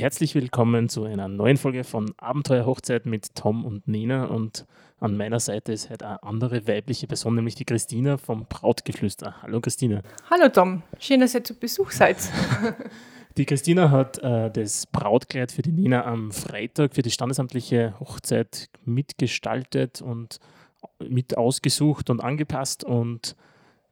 Herzlich 0.00 0.34
willkommen 0.34 0.88
zu 0.88 1.04
einer 1.04 1.28
neuen 1.28 1.58
Folge 1.58 1.84
von 1.84 2.14
Abenteuer 2.16 2.64
Hochzeit 2.64 3.04
mit 3.04 3.34
Tom 3.34 3.66
und 3.66 3.86
Nina. 3.86 4.24
Und 4.24 4.64
an 4.98 5.14
meiner 5.14 5.40
Seite 5.40 5.74
ist 5.74 5.90
heute 5.90 6.06
eine 6.06 6.22
andere 6.22 6.66
weibliche 6.66 7.06
Person, 7.06 7.34
nämlich 7.34 7.54
die 7.54 7.66
Christina 7.66 8.16
vom 8.16 8.46
Brautgeflüster. 8.48 9.42
Hallo 9.42 9.60
Christina. 9.60 10.00
Hallo 10.30 10.48
Tom, 10.48 10.82
schön, 10.98 11.20
dass 11.20 11.34
ihr 11.34 11.44
zu 11.44 11.54
Besuch 11.54 11.90
seid. 11.90 12.16
Die 13.36 13.44
Christina 13.44 13.90
hat 13.90 14.16
äh, 14.20 14.50
das 14.50 14.86
Brautkleid 14.86 15.52
für 15.52 15.62
die 15.62 15.70
Nina 15.70 16.06
am 16.06 16.32
Freitag 16.32 16.94
für 16.94 17.02
die 17.02 17.10
standesamtliche 17.10 17.94
Hochzeit 18.00 18.70
mitgestaltet 18.86 20.00
und 20.00 20.40
mit 20.98 21.36
ausgesucht 21.36 22.08
und 22.08 22.24
angepasst. 22.24 22.84
Und 22.84 23.36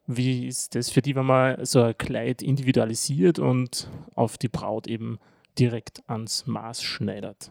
wie 0.06 0.48
ist 0.48 0.74
das 0.74 0.88
für 0.88 1.02
die, 1.02 1.14
wenn 1.14 1.26
man 1.26 1.64
so 1.66 1.82
ein 1.82 1.98
Kleid 1.98 2.40
individualisiert 2.40 3.38
und 3.38 3.90
auf 4.14 4.38
die 4.38 4.48
Braut 4.48 4.86
eben 4.86 5.18
direkt 5.58 6.02
ans 6.08 6.46
Maß 6.46 6.82
schneidert? 6.82 7.50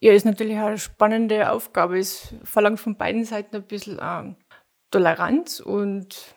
Ja, 0.00 0.12
ist 0.12 0.26
natürlich 0.26 0.56
eine 0.56 0.78
spannende 0.78 1.50
Aufgabe. 1.50 1.98
Es 1.98 2.34
verlangt 2.44 2.80
von 2.80 2.96
beiden 2.96 3.24
Seiten 3.24 3.56
ein 3.56 3.62
bisschen 3.62 3.98
äh, 3.98 4.34
Toleranz 4.90 5.60
und 5.60 6.34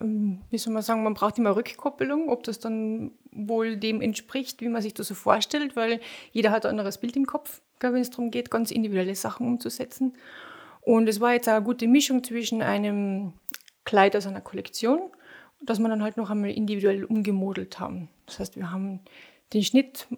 ähm, 0.00 0.42
wie 0.50 0.58
soll 0.58 0.72
man 0.72 0.82
sagen, 0.82 1.02
man 1.02 1.14
braucht 1.14 1.38
immer 1.38 1.56
Rückkoppelung, 1.56 2.28
ob 2.28 2.42
das 2.42 2.58
dann 2.58 3.12
wohl 3.32 3.76
dem 3.76 4.00
entspricht, 4.00 4.60
wie 4.60 4.68
man 4.68 4.82
sich 4.82 4.94
das 4.94 5.08
so 5.08 5.14
vorstellt, 5.14 5.76
weil 5.76 6.00
jeder 6.32 6.50
hat 6.50 6.64
ein 6.64 6.70
anderes 6.70 6.98
Bild 6.98 7.16
im 7.16 7.26
Kopf, 7.26 7.62
wenn 7.80 7.96
es 7.96 8.10
darum 8.10 8.30
geht, 8.30 8.50
ganz 8.50 8.70
individuelle 8.70 9.14
Sachen 9.14 9.46
umzusetzen. 9.46 10.14
Und 10.82 11.08
es 11.08 11.20
war 11.20 11.32
jetzt 11.32 11.48
eine 11.48 11.64
gute 11.64 11.88
Mischung 11.88 12.22
zwischen 12.22 12.62
einem 12.62 13.32
Kleid 13.84 14.16
aus 14.16 14.26
einer 14.26 14.40
Kollektion, 14.40 15.10
dass 15.62 15.78
wir 15.78 15.88
dann 15.88 16.02
halt 16.02 16.16
noch 16.16 16.30
einmal 16.30 16.50
individuell 16.50 17.04
umgemodelt 17.04 17.80
haben. 17.80 18.08
Das 18.26 18.38
heißt, 18.38 18.56
wir 18.56 18.70
haben 18.70 19.00
den 19.52 19.62
Schnitt 19.62 20.08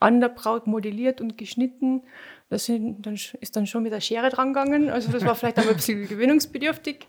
an 0.00 0.20
der 0.20 0.28
Braut 0.28 0.66
modelliert 0.66 1.20
und 1.20 1.38
geschnitten. 1.38 2.02
Das 2.50 2.66
sind, 2.66 3.06
dann 3.06 3.14
ist 3.14 3.56
dann 3.56 3.66
schon 3.66 3.82
mit 3.82 3.92
der 3.92 4.00
Schere 4.00 4.28
dran 4.28 4.52
gegangen. 4.52 4.90
Also 4.90 5.10
das 5.10 5.24
war 5.24 5.34
vielleicht 5.34 5.58
auch 5.58 5.66
ein 5.66 5.76
bisschen 5.76 6.06
gewöhnungsbedürftig. 6.08 7.06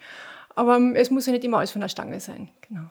Aber 0.56 0.80
es 0.96 1.12
muss 1.12 1.26
ja 1.26 1.34
nicht 1.34 1.44
immer 1.44 1.58
alles 1.58 1.72
von 1.72 1.82
der 1.82 1.90
Stange 1.90 2.20
sein. 2.20 2.50
Genau. 2.62 2.90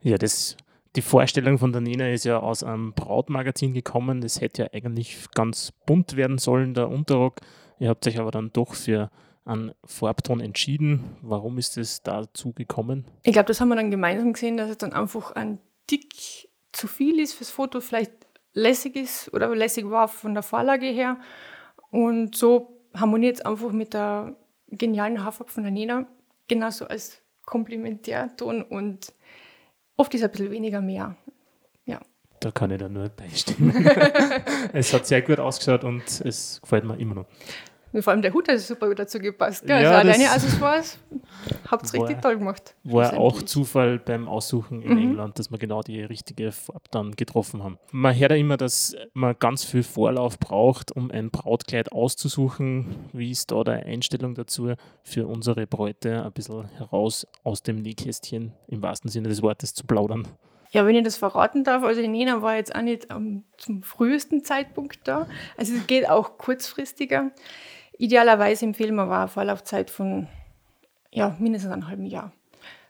Ja, 0.00 0.16
das, 0.16 0.56
die 0.96 1.02
Vorstellung 1.02 1.58
von 1.58 1.72
der 1.72 1.82
Nina 1.82 2.10
ist 2.10 2.24
ja 2.24 2.38
aus 2.38 2.62
einem 2.62 2.94
Brautmagazin 2.94 3.74
gekommen. 3.74 4.22
Das 4.22 4.40
hätte 4.40 4.62
ja 4.62 4.68
eigentlich 4.72 5.26
ganz 5.34 5.72
bunt 5.86 6.16
werden 6.16 6.38
sollen, 6.38 6.72
der 6.72 6.88
Unterrock. 6.88 7.40
Ihr 7.78 7.90
habt 7.90 8.06
euch 8.06 8.18
aber 8.18 8.30
dann 8.30 8.50
doch 8.52 8.74
für 8.74 9.10
einen 9.44 9.72
Farbton 9.84 10.40
entschieden. 10.40 11.16
Warum 11.20 11.58
ist 11.58 11.76
es 11.76 12.02
dazu 12.02 12.52
gekommen? 12.52 13.04
Ich 13.24 13.32
glaube, 13.34 13.48
das 13.48 13.60
haben 13.60 13.68
wir 13.68 13.76
dann 13.76 13.90
gemeinsam 13.90 14.32
gesehen, 14.32 14.56
dass 14.56 14.70
es 14.70 14.78
dann 14.78 14.94
einfach 14.94 15.32
ein 15.32 15.58
Tick 15.86 16.48
zu 16.74 16.86
viel 16.86 17.20
ist 17.20 17.34
fürs 17.34 17.50
Foto, 17.50 17.80
vielleicht 17.80 18.12
lässig 18.52 18.96
ist 18.96 19.32
oder 19.32 19.54
lässig 19.54 19.88
war 19.90 20.08
von 20.08 20.34
der 20.34 20.42
Vorlage 20.42 20.86
her. 20.86 21.18
Und 21.90 22.36
so 22.36 22.80
harmoniert 22.94 23.36
es 23.36 23.44
einfach 23.44 23.72
mit 23.72 23.94
der 23.94 24.36
genialen 24.68 25.24
Haarfarbe 25.24 25.52
von 25.52 25.62
der 25.62 25.72
Nina, 25.72 26.06
genauso 26.48 26.86
als 26.86 27.20
Komplementärton 27.44 28.62
und 28.62 29.12
oft 29.96 30.14
ist 30.14 30.24
ein 30.24 30.30
bisschen 30.30 30.50
weniger 30.50 30.80
mehr. 30.80 31.16
Ja. 31.84 32.00
Da 32.40 32.50
kann 32.50 32.70
ich 32.70 32.78
dann 32.78 32.92
nur 32.92 33.08
beistimmen. 33.16 33.74
es 34.72 34.92
hat 34.92 35.06
sehr 35.06 35.22
gut 35.22 35.38
ausgeschaut 35.38 35.84
und 35.84 36.02
es 36.02 36.60
gefällt 36.62 36.84
mir 36.84 36.98
immer 36.98 37.14
noch. 37.14 37.26
Und 37.94 38.02
vor 38.02 38.12
allem 38.12 38.22
der 38.22 38.34
Hut 38.34 38.48
hat 38.48 38.58
super 38.58 38.92
dazu 38.92 39.20
gepasst. 39.20 39.64
Gell? 39.64 39.80
Ja, 39.80 39.92
also 39.92 40.10
deine 40.10 40.28
Accessoires 40.28 40.98
habt 41.70 41.84
es 41.86 41.94
richtig 41.94 42.20
toll 42.20 42.38
gemacht. 42.38 42.74
War 42.82 43.16
auch 43.16 43.40
Zufall 43.42 44.00
beim 44.00 44.26
Aussuchen 44.26 44.82
in 44.82 44.94
mhm. 44.94 44.98
England, 44.98 45.38
dass 45.38 45.52
wir 45.52 45.58
genau 45.58 45.80
die 45.80 46.02
richtige 46.02 46.50
Farbe 46.50 46.88
dann 46.90 47.12
getroffen 47.12 47.62
haben. 47.62 47.78
Man 47.92 48.18
hört 48.18 48.32
ja 48.32 48.36
immer, 48.36 48.56
dass 48.56 48.96
man 49.12 49.36
ganz 49.38 49.64
viel 49.64 49.84
Vorlauf 49.84 50.40
braucht, 50.40 50.90
um 50.90 51.12
ein 51.12 51.30
Brautkleid 51.30 51.92
auszusuchen. 51.92 52.96
Wie 53.12 53.30
ist 53.30 53.52
da 53.52 53.62
der 53.62 53.86
Einstellung 53.86 54.34
dazu 54.34 54.72
für 55.04 55.28
unsere 55.28 55.68
Bräute 55.68 56.24
ein 56.24 56.32
bisschen 56.32 56.64
heraus 56.76 57.28
aus 57.44 57.62
dem 57.62 57.76
Nähkästchen 57.76 58.54
im 58.66 58.82
wahrsten 58.82 59.08
Sinne 59.08 59.28
des 59.28 59.40
Wortes 59.40 59.72
zu 59.72 59.86
plaudern? 59.86 60.26
Ja, 60.72 60.84
wenn 60.84 60.96
ich 60.96 61.04
das 61.04 61.16
verraten 61.16 61.62
darf, 61.62 61.84
also 61.84 62.02
die 62.02 62.08
Nena 62.08 62.42
war 62.42 62.56
jetzt 62.56 62.74
auch 62.74 62.82
nicht 62.82 63.14
um, 63.14 63.44
zum 63.56 63.84
frühesten 63.84 64.42
Zeitpunkt 64.42 64.98
da. 65.04 65.28
Also 65.56 65.74
es 65.74 65.86
geht 65.86 66.08
auch 66.08 66.38
kurzfristiger. 66.38 67.30
Idealerweise 67.98 68.64
empfehlen 68.64 68.94
wir 68.96 69.02
aber 69.02 69.18
eine 69.18 69.28
Vorlaufzeit 69.28 69.90
von 69.90 70.28
ja, 71.12 71.36
mindestens 71.38 71.72
einem 71.72 71.88
halben 71.88 72.06
Jahr. 72.06 72.32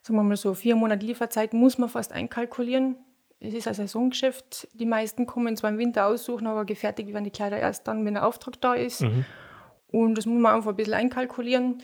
Sagen 0.02 0.18
wir 0.18 0.22
mal 0.22 0.36
so, 0.36 0.54
vier 0.54 0.76
Monate 0.76 1.04
Lieferzeit 1.04 1.52
muss 1.54 1.78
man 1.78 1.88
fast 1.88 2.12
einkalkulieren. 2.12 2.96
Es 3.40 3.54
ist 3.54 3.68
ein 3.68 3.74
Saisongeschäft. 3.74 4.68
Die 4.72 4.86
meisten 4.86 5.26
kommen 5.26 5.56
zwar 5.56 5.70
im 5.70 5.78
Winter 5.78 6.06
aussuchen, 6.06 6.46
aber 6.46 6.64
gefertigt 6.64 7.12
werden 7.12 7.24
die 7.24 7.30
Kleider 7.30 7.58
erst 7.58 7.86
dann, 7.86 8.04
wenn 8.04 8.14
der 8.14 8.26
Auftrag 8.26 8.60
da 8.60 8.74
ist. 8.74 9.02
Mhm. 9.02 9.24
Und 9.88 10.16
das 10.16 10.26
muss 10.26 10.40
man 10.40 10.54
einfach 10.54 10.70
ein 10.70 10.76
bisschen 10.76 10.94
einkalkulieren. 10.94 11.78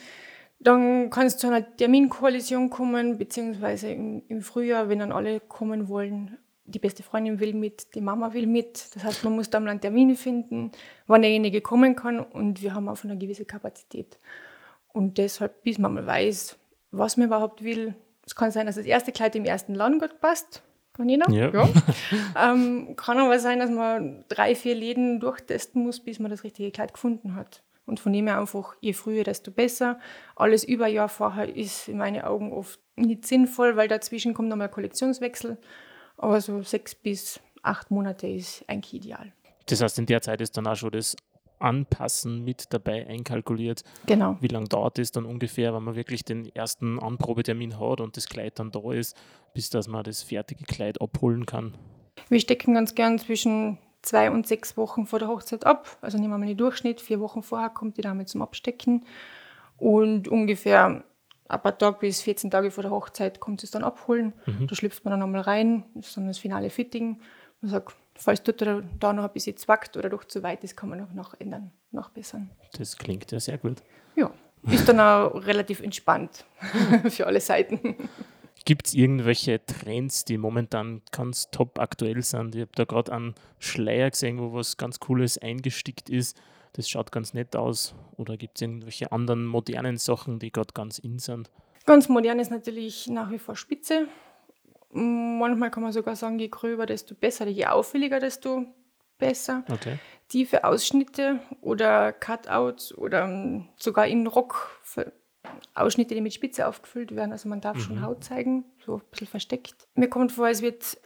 Dann 0.58 1.10
kann 1.10 1.26
es 1.26 1.38
zu 1.38 1.46
einer 1.46 1.76
Terminkoalition 1.76 2.68
kommen, 2.68 3.18
beziehungsweise 3.18 3.90
im, 3.90 4.22
im 4.28 4.42
Frühjahr, 4.42 4.88
wenn 4.88 4.98
dann 4.98 5.12
alle 5.12 5.40
kommen 5.40 5.88
wollen, 5.88 6.36
die 6.70 6.78
beste 6.78 7.02
Freundin 7.02 7.40
will 7.40 7.54
mit, 7.54 7.94
die 7.94 8.00
Mama 8.00 8.32
will 8.32 8.46
mit. 8.46 8.94
Das 8.94 9.04
heißt, 9.04 9.24
man 9.24 9.34
muss 9.34 9.50
da 9.50 9.60
mal 9.60 9.70
einen 9.70 9.80
Termin 9.80 10.16
finden, 10.16 10.72
wann 11.06 11.22
derjenige 11.22 11.60
kommen 11.60 11.96
kann 11.96 12.20
und 12.20 12.62
wir 12.62 12.74
haben 12.74 12.88
auch 12.88 13.02
eine 13.04 13.18
gewisse 13.18 13.44
Kapazität. 13.44 14.18
Und 14.92 15.18
deshalb, 15.18 15.62
bis 15.62 15.78
man 15.78 15.94
mal 15.94 16.06
weiß, 16.06 16.58
was 16.90 17.16
man 17.16 17.28
überhaupt 17.28 17.62
will. 17.62 17.94
Es 18.26 18.34
kann 18.34 18.50
sein, 18.50 18.66
dass 18.66 18.76
das 18.76 18.86
erste 18.86 19.12
Kleid 19.12 19.34
im 19.36 19.44
ersten 19.44 19.74
Laden 19.74 19.98
gut 19.98 20.20
passt. 20.20 20.62
Kann 20.92 21.08
jeder? 21.08 21.30
Ja. 21.30 21.50
ja. 21.52 21.68
ähm, 22.52 22.94
kann 22.96 23.18
aber 23.18 23.38
sein, 23.38 23.58
dass 23.60 23.70
man 23.70 24.24
drei, 24.28 24.54
vier 24.54 24.74
Läden 24.74 25.20
durchtesten 25.20 25.82
muss, 25.82 26.00
bis 26.00 26.18
man 26.18 26.30
das 26.30 26.44
richtige 26.44 26.70
Kleid 26.70 26.92
gefunden 26.94 27.34
hat. 27.34 27.62
Und 27.86 27.98
von 27.98 28.12
dem 28.12 28.26
her 28.26 28.38
einfach, 28.38 28.76
je 28.80 28.92
früher, 28.92 29.24
desto 29.24 29.50
besser. 29.50 29.98
Alles 30.36 30.62
über 30.64 30.86
Jahr 30.86 31.08
vorher 31.08 31.54
ist 31.56 31.88
in 31.88 31.98
meinen 31.98 32.22
Augen 32.22 32.52
oft 32.52 32.78
nicht 32.96 33.26
sinnvoll, 33.26 33.76
weil 33.76 33.88
dazwischen 33.88 34.34
kommt 34.34 34.48
nochmal 34.48 34.68
ein 34.68 34.72
Kollektionswechsel. 34.74 35.58
Aber 36.22 36.40
so 36.40 36.62
sechs 36.62 36.94
bis 36.94 37.40
acht 37.62 37.90
Monate 37.90 38.28
ist 38.28 38.62
eigentlich 38.68 38.94
ideal. 38.94 39.32
Das 39.66 39.80
heißt, 39.80 39.98
in 39.98 40.06
der 40.06 40.20
Zeit 40.20 40.40
ist 40.42 40.56
dann 40.56 40.66
auch 40.66 40.76
schon 40.76 40.90
das 40.90 41.16
Anpassen 41.58 42.44
mit 42.44 42.72
dabei 42.72 43.06
einkalkuliert. 43.06 43.84
Genau. 44.06 44.36
Wie 44.40 44.48
lange 44.48 44.68
dauert 44.68 44.98
es 44.98 45.12
dann 45.12 45.24
ungefähr, 45.24 45.74
wenn 45.74 45.82
man 45.82 45.96
wirklich 45.96 46.24
den 46.24 46.54
ersten 46.54 46.98
Anprobetermin 46.98 47.78
hat 47.78 48.00
und 48.00 48.16
das 48.16 48.28
Kleid 48.28 48.58
dann 48.58 48.70
da 48.70 48.92
ist, 48.92 49.16
bis 49.54 49.70
dass 49.70 49.88
man 49.88 50.04
das 50.04 50.22
fertige 50.22 50.64
Kleid 50.64 51.00
abholen 51.00 51.46
kann? 51.46 51.74
Wir 52.28 52.40
stecken 52.40 52.74
ganz 52.74 52.94
gern 52.94 53.18
zwischen 53.18 53.78
zwei 54.02 54.30
und 54.30 54.46
sechs 54.46 54.76
Wochen 54.76 55.06
vor 55.06 55.18
der 55.18 55.28
Hochzeit 55.28 55.64
ab. 55.64 55.98
Also 56.02 56.18
nehmen 56.18 56.32
wir 56.32 56.38
mal 56.38 56.46
den 56.46 56.56
Durchschnitt. 56.56 57.00
Vier 57.00 57.20
Wochen 57.20 57.42
vorher 57.42 57.70
kommt 57.70 57.96
die 57.96 58.02
Dame 58.02 58.26
zum 58.26 58.42
Abstecken. 58.42 59.06
Und 59.78 60.28
ungefähr 60.28 61.04
ein 61.50 61.60
paar 61.60 61.76
Tage 61.76 61.98
bis 62.00 62.22
14 62.22 62.50
Tage 62.50 62.70
vor 62.70 62.82
der 62.82 62.90
Hochzeit 62.90 63.40
kommt 63.40 63.62
es 63.62 63.70
dann 63.70 63.84
abholen. 63.84 64.32
Mhm. 64.46 64.66
Da 64.68 64.74
schlüpft 64.74 65.04
man 65.04 65.12
dann 65.12 65.20
nochmal 65.20 65.42
rein, 65.42 65.84
das 65.94 66.08
ist 66.08 66.16
dann 66.16 66.26
das 66.26 66.38
finale 66.38 66.70
Fitting. 66.70 67.20
Man 67.60 67.70
sagt, 67.70 67.94
falls 68.14 68.42
dort 68.42 68.62
da 68.62 69.12
noch 69.12 69.24
ein 69.24 69.32
bisschen 69.32 69.56
zwackt 69.56 69.96
oder 69.96 70.08
doch 70.08 70.24
zu 70.24 70.42
weit 70.42 70.64
ist, 70.64 70.76
kann 70.76 70.88
man 70.88 71.00
noch 71.00 71.12
nachändern, 71.12 71.72
nachbessern. 71.90 72.50
Das 72.78 72.96
klingt 72.96 73.30
ja 73.32 73.40
sehr 73.40 73.58
gut. 73.58 73.82
Ja, 74.16 74.30
ist 74.70 74.88
dann 74.88 75.00
auch 75.00 75.34
relativ 75.46 75.80
entspannt 75.80 76.44
für 77.08 77.26
alle 77.26 77.40
Seiten. 77.40 77.96
Gibt 78.64 78.88
es 78.88 78.94
irgendwelche 78.94 79.64
Trends, 79.64 80.24
die 80.26 80.36
momentan 80.36 81.00
ganz 81.12 81.50
top 81.50 81.78
aktuell 81.78 82.22
sind? 82.22 82.54
Ich 82.54 82.60
habe 82.60 82.72
da 82.74 82.84
gerade 82.84 83.12
einen 83.12 83.34
Schleier 83.58 84.10
gesehen, 84.10 84.38
wo 84.38 84.52
was 84.52 84.76
ganz 84.76 85.00
Cooles 85.00 85.38
eingestickt 85.38 86.10
ist 86.10 86.38
das 86.74 86.88
schaut 86.88 87.12
ganz 87.12 87.34
nett 87.34 87.56
aus. 87.56 87.94
Oder 88.16 88.36
gibt 88.36 88.58
es 88.58 88.62
irgendwelche 88.62 89.12
anderen 89.12 89.46
modernen 89.46 89.96
Sachen, 89.96 90.38
die 90.38 90.52
gerade 90.52 90.72
ganz 90.72 90.98
in 90.98 91.18
sind? 91.18 91.50
Ganz 91.86 92.08
modern 92.08 92.38
ist 92.38 92.50
natürlich 92.50 93.08
nach 93.08 93.30
wie 93.30 93.38
vor 93.38 93.56
Spitze. 93.56 94.06
Manchmal 94.92 95.70
kann 95.70 95.82
man 95.82 95.92
sogar 95.92 96.16
sagen, 96.16 96.38
je 96.38 96.48
gröber, 96.48 96.86
desto 96.86 97.14
besser, 97.14 97.46
je 97.46 97.66
auffälliger, 97.66 98.18
desto 98.20 98.66
besser. 99.18 99.64
Okay. 99.70 99.98
Tiefe 100.28 100.64
Ausschnitte 100.64 101.40
oder 101.60 102.12
Cutouts 102.12 102.96
oder 102.96 103.24
ähm, 103.24 103.68
sogar 103.76 104.06
in 104.06 104.26
Rock 104.26 104.80
Ausschnitte, 105.74 106.14
die 106.14 106.20
mit 106.20 106.34
Spitze 106.34 106.66
aufgefüllt 106.66 107.14
werden. 107.14 107.32
Also 107.32 107.48
man 107.48 107.60
darf 107.60 107.76
mhm. 107.76 107.80
schon 107.80 108.02
Haut 108.02 108.24
zeigen, 108.24 108.64
so 108.84 108.96
ein 108.96 109.02
bisschen 109.10 109.26
versteckt. 109.26 109.88
Mir 109.94 110.08
kommt 110.08 110.32
vor, 110.32 110.48
es 110.48 110.62
wird 110.62 110.98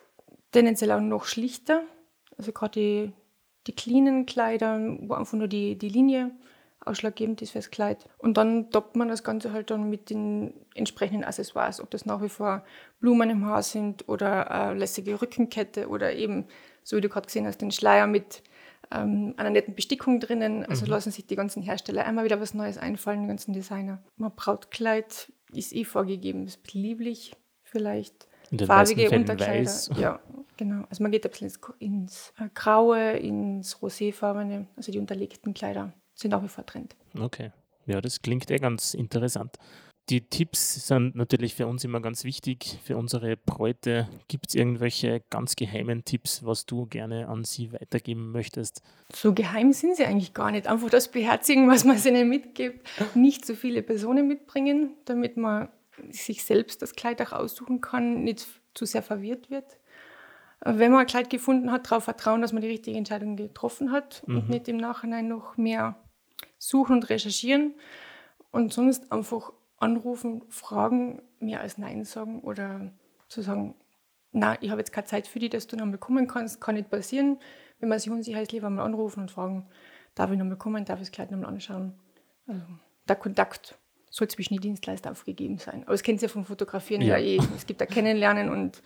tendenziell 0.52 0.92
auch 0.92 1.00
noch 1.00 1.24
schlichter. 1.24 1.82
Also 2.36 2.52
gerade 2.52 2.72
die 2.72 3.12
die 3.66 3.74
cleanen 3.74 4.26
Kleider, 4.26 4.78
wo 5.00 5.14
einfach 5.14 5.38
nur 5.38 5.48
die, 5.48 5.76
die 5.76 5.88
Linie 5.88 6.30
ausschlaggebend 6.80 7.40
ist 7.42 7.52
fürs 7.52 7.70
Kleid. 7.70 8.04
Und 8.18 8.36
dann 8.36 8.70
toppt 8.70 8.96
man 8.96 9.08
das 9.08 9.24
Ganze 9.24 9.52
halt 9.52 9.70
dann 9.70 9.88
mit 9.88 10.10
den 10.10 10.52
entsprechenden 10.74 11.24
Accessoires, 11.24 11.80
ob 11.80 11.90
das 11.90 12.06
nach 12.06 12.22
wie 12.22 12.28
vor 12.28 12.64
Blumen 13.00 13.30
im 13.30 13.46
Haar 13.46 13.62
sind 13.62 14.08
oder 14.08 14.50
eine 14.50 14.78
lässige 14.78 15.20
Rückenkette 15.20 15.88
oder 15.88 16.12
eben, 16.14 16.46
so 16.82 16.96
wie 16.96 17.00
du 17.00 17.08
gerade 17.08 17.26
gesehen 17.26 17.46
hast, 17.46 17.58
den 17.58 17.70
Schleier 17.70 18.06
mit 18.06 18.42
ähm, 18.90 19.34
einer 19.36 19.50
netten 19.50 19.74
Bestickung 19.74 20.20
drinnen. 20.20 20.64
Also 20.66 20.84
mhm. 20.84 20.90
lassen 20.90 21.10
sich 21.10 21.26
die 21.26 21.36
ganzen 21.36 21.62
Hersteller 21.62 22.04
einmal 22.04 22.24
wieder 22.24 22.40
was 22.40 22.54
Neues 22.54 22.78
einfallen, 22.78 23.22
die 23.22 23.28
ganzen 23.28 23.52
Designer. 23.52 24.02
Ein 24.18 24.30
Brautkleid 24.34 25.32
ist 25.52 25.72
eh 25.72 25.84
vorgegeben, 25.84 26.46
ist 26.46 26.62
belieblich 26.62 27.34
vielleicht. 27.62 28.28
Farbige 28.66 29.10
Unterkleider. 29.10 29.64
Weiß. 29.64 29.90
Ja, 29.96 30.20
genau. 30.56 30.84
Also 30.88 31.02
man 31.02 31.12
geht 31.12 31.24
ein 31.24 31.30
bisschen 31.30 31.48
ins, 31.48 31.60
ins 31.78 32.32
äh, 32.38 32.48
Graue, 32.54 33.12
ins 33.12 33.80
Roséfarbene, 33.82 34.66
also 34.76 34.92
die 34.92 34.98
unterlegten 34.98 35.54
Kleider 35.54 35.92
sind 36.14 36.32
auch 36.34 36.42
wie 36.42 36.48
vor 36.48 36.64
Trend. 36.64 36.94
Okay. 37.18 37.50
Ja, 37.86 38.00
das 38.00 38.22
klingt 38.22 38.50
eh 38.50 38.56
ganz 38.56 38.94
interessant. 38.94 39.58
Die 40.10 40.20
Tipps 40.20 40.86
sind 40.86 41.14
natürlich 41.14 41.54
für 41.54 41.66
uns 41.66 41.82
immer 41.82 42.00
ganz 42.00 42.24
wichtig, 42.24 42.78
für 42.84 42.98
unsere 42.98 43.38
Bräute. 43.38 44.06
Gibt 44.28 44.48
es 44.48 44.54
irgendwelche 44.54 45.22
ganz 45.30 45.56
geheimen 45.56 46.04
Tipps, 46.04 46.44
was 46.44 46.66
du 46.66 46.84
gerne 46.84 47.28
an 47.28 47.44
sie 47.44 47.72
weitergeben 47.72 48.30
möchtest? 48.30 48.82
So 49.14 49.32
geheim 49.32 49.72
sind 49.72 49.96
sie 49.96 50.04
eigentlich 50.04 50.34
gar 50.34 50.50
nicht. 50.50 50.66
Einfach 50.66 50.90
das 50.90 51.08
Beherzigen, 51.10 51.70
was 51.70 51.84
man 51.84 51.96
ihnen 52.04 52.28
mitgibt. 52.28 52.86
Nicht 53.14 53.46
so 53.46 53.54
viele 53.54 53.82
Personen 53.82 54.28
mitbringen, 54.28 54.90
damit 55.06 55.38
man 55.38 55.68
sich 56.10 56.44
selbst 56.44 56.82
das 56.82 56.94
Kleid 56.94 57.20
auch 57.22 57.32
aussuchen 57.32 57.80
kann, 57.80 58.22
nicht 58.24 58.46
zu 58.74 58.84
sehr 58.84 59.02
verwirrt 59.02 59.50
wird. 59.50 59.78
Wenn 60.60 60.92
man 60.92 61.00
ein 61.00 61.06
Kleid 61.06 61.30
gefunden 61.30 61.70
hat, 61.70 61.90
darauf 61.90 62.04
vertrauen, 62.04 62.40
dass 62.40 62.52
man 62.52 62.62
die 62.62 62.68
richtige 62.68 62.96
Entscheidung 62.96 63.36
getroffen 63.36 63.92
hat 63.92 64.22
mhm. 64.26 64.36
und 64.36 64.48
nicht 64.48 64.68
im 64.68 64.78
Nachhinein 64.78 65.28
noch 65.28 65.56
mehr 65.56 65.96
suchen 66.58 66.96
und 66.96 67.10
recherchieren. 67.10 67.74
Und 68.50 68.72
sonst 68.72 69.12
einfach 69.12 69.52
anrufen, 69.78 70.42
fragen, 70.48 71.22
mehr 71.38 71.60
als 71.60 71.76
Nein 71.76 72.04
sagen 72.04 72.40
oder 72.40 72.92
zu 73.28 73.42
sagen, 73.42 73.74
na, 74.32 74.60
ich 74.62 74.70
habe 74.70 74.80
jetzt 74.80 74.92
keine 74.92 75.06
Zeit 75.06 75.26
für 75.28 75.38
dich, 75.38 75.50
dass 75.50 75.66
du 75.66 75.76
nochmal 75.76 75.98
kommen 75.98 76.26
kannst, 76.26 76.60
kann 76.60 76.76
nicht 76.76 76.90
passieren. 76.90 77.38
Wenn 77.78 77.88
man 77.88 77.98
sich 77.98 78.10
unsicher 78.10 78.40
ist, 78.40 78.52
lieber 78.52 78.70
mal 78.70 78.84
anrufen 78.84 79.20
und 79.20 79.30
fragen, 79.30 79.66
darf 80.14 80.30
ich 80.30 80.38
nochmal 80.38 80.56
kommen, 80.56 80.84
darf 80.84 81.00
ich 81.00 81.08
das 81.08 81.12
Kleid 81.12 81.30
nochmal 81.30 81.50
anschauen. 81.50 81.94
Also, 82.46 82.64
der 83.08 83.16
Kontakt 83.16 83.76
soll 84.14 84.28
zwischen 84.28 84.54
den 84.54 84.60
Dienstleister 84.60 85.10
aufgegeben 85.10 85.58
sein. 85.58 85.82
Aber 85.82 85.92
das 85.92 86.04
kennt 86.04 86.22
ihr 86.22 86.28
ja 86.28 86.32
vom 86.32 86.44
Fotografieren 86.44 87.02
ja, 87.02 87.18
ja 87.18 87.36
eh. 87.36 87.40
Es 87.56 87.66
gibt 87.66 87.80
da 87.80 87.86
Kennenlernen 87.86 88.48
und 88.48 88.80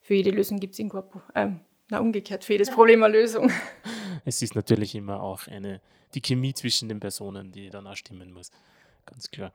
für 0.00 0.14
jede 0.14 0.30
Lösung 0.30 0.58
gibt 0.58 0.72
es 0.72 0.80
irgendwo, 0.80 1.04
ähm, 1.36 1.60
na 1.88 2.00
umgekehrt, 2.00 2.44
für 2.44 2.54
jedes 2.54 2.68
Problem 2.70 3.02
eine 3.04 3.16
Lösung. 3.16 3.50
Es 4.24 4.42
ist 4.42 4.54
natürlich 4.54 4.94
immer 4.94 5.22
auch 5.22 5.46
eine, 5.48 5.80
die 6.14 6.20
Chemie 6.20 6.54
zwischen 6.54 6.88
den 6.88 7.00
Personen, 7.00 7.50
die 7.50 7.70
dann 7.70 7.86
auch 7.86 7.96
stimmen 7.96 8.32
muss. 8.32 8.50
Ganz 9.06 9.30
klar. 9.30 9.52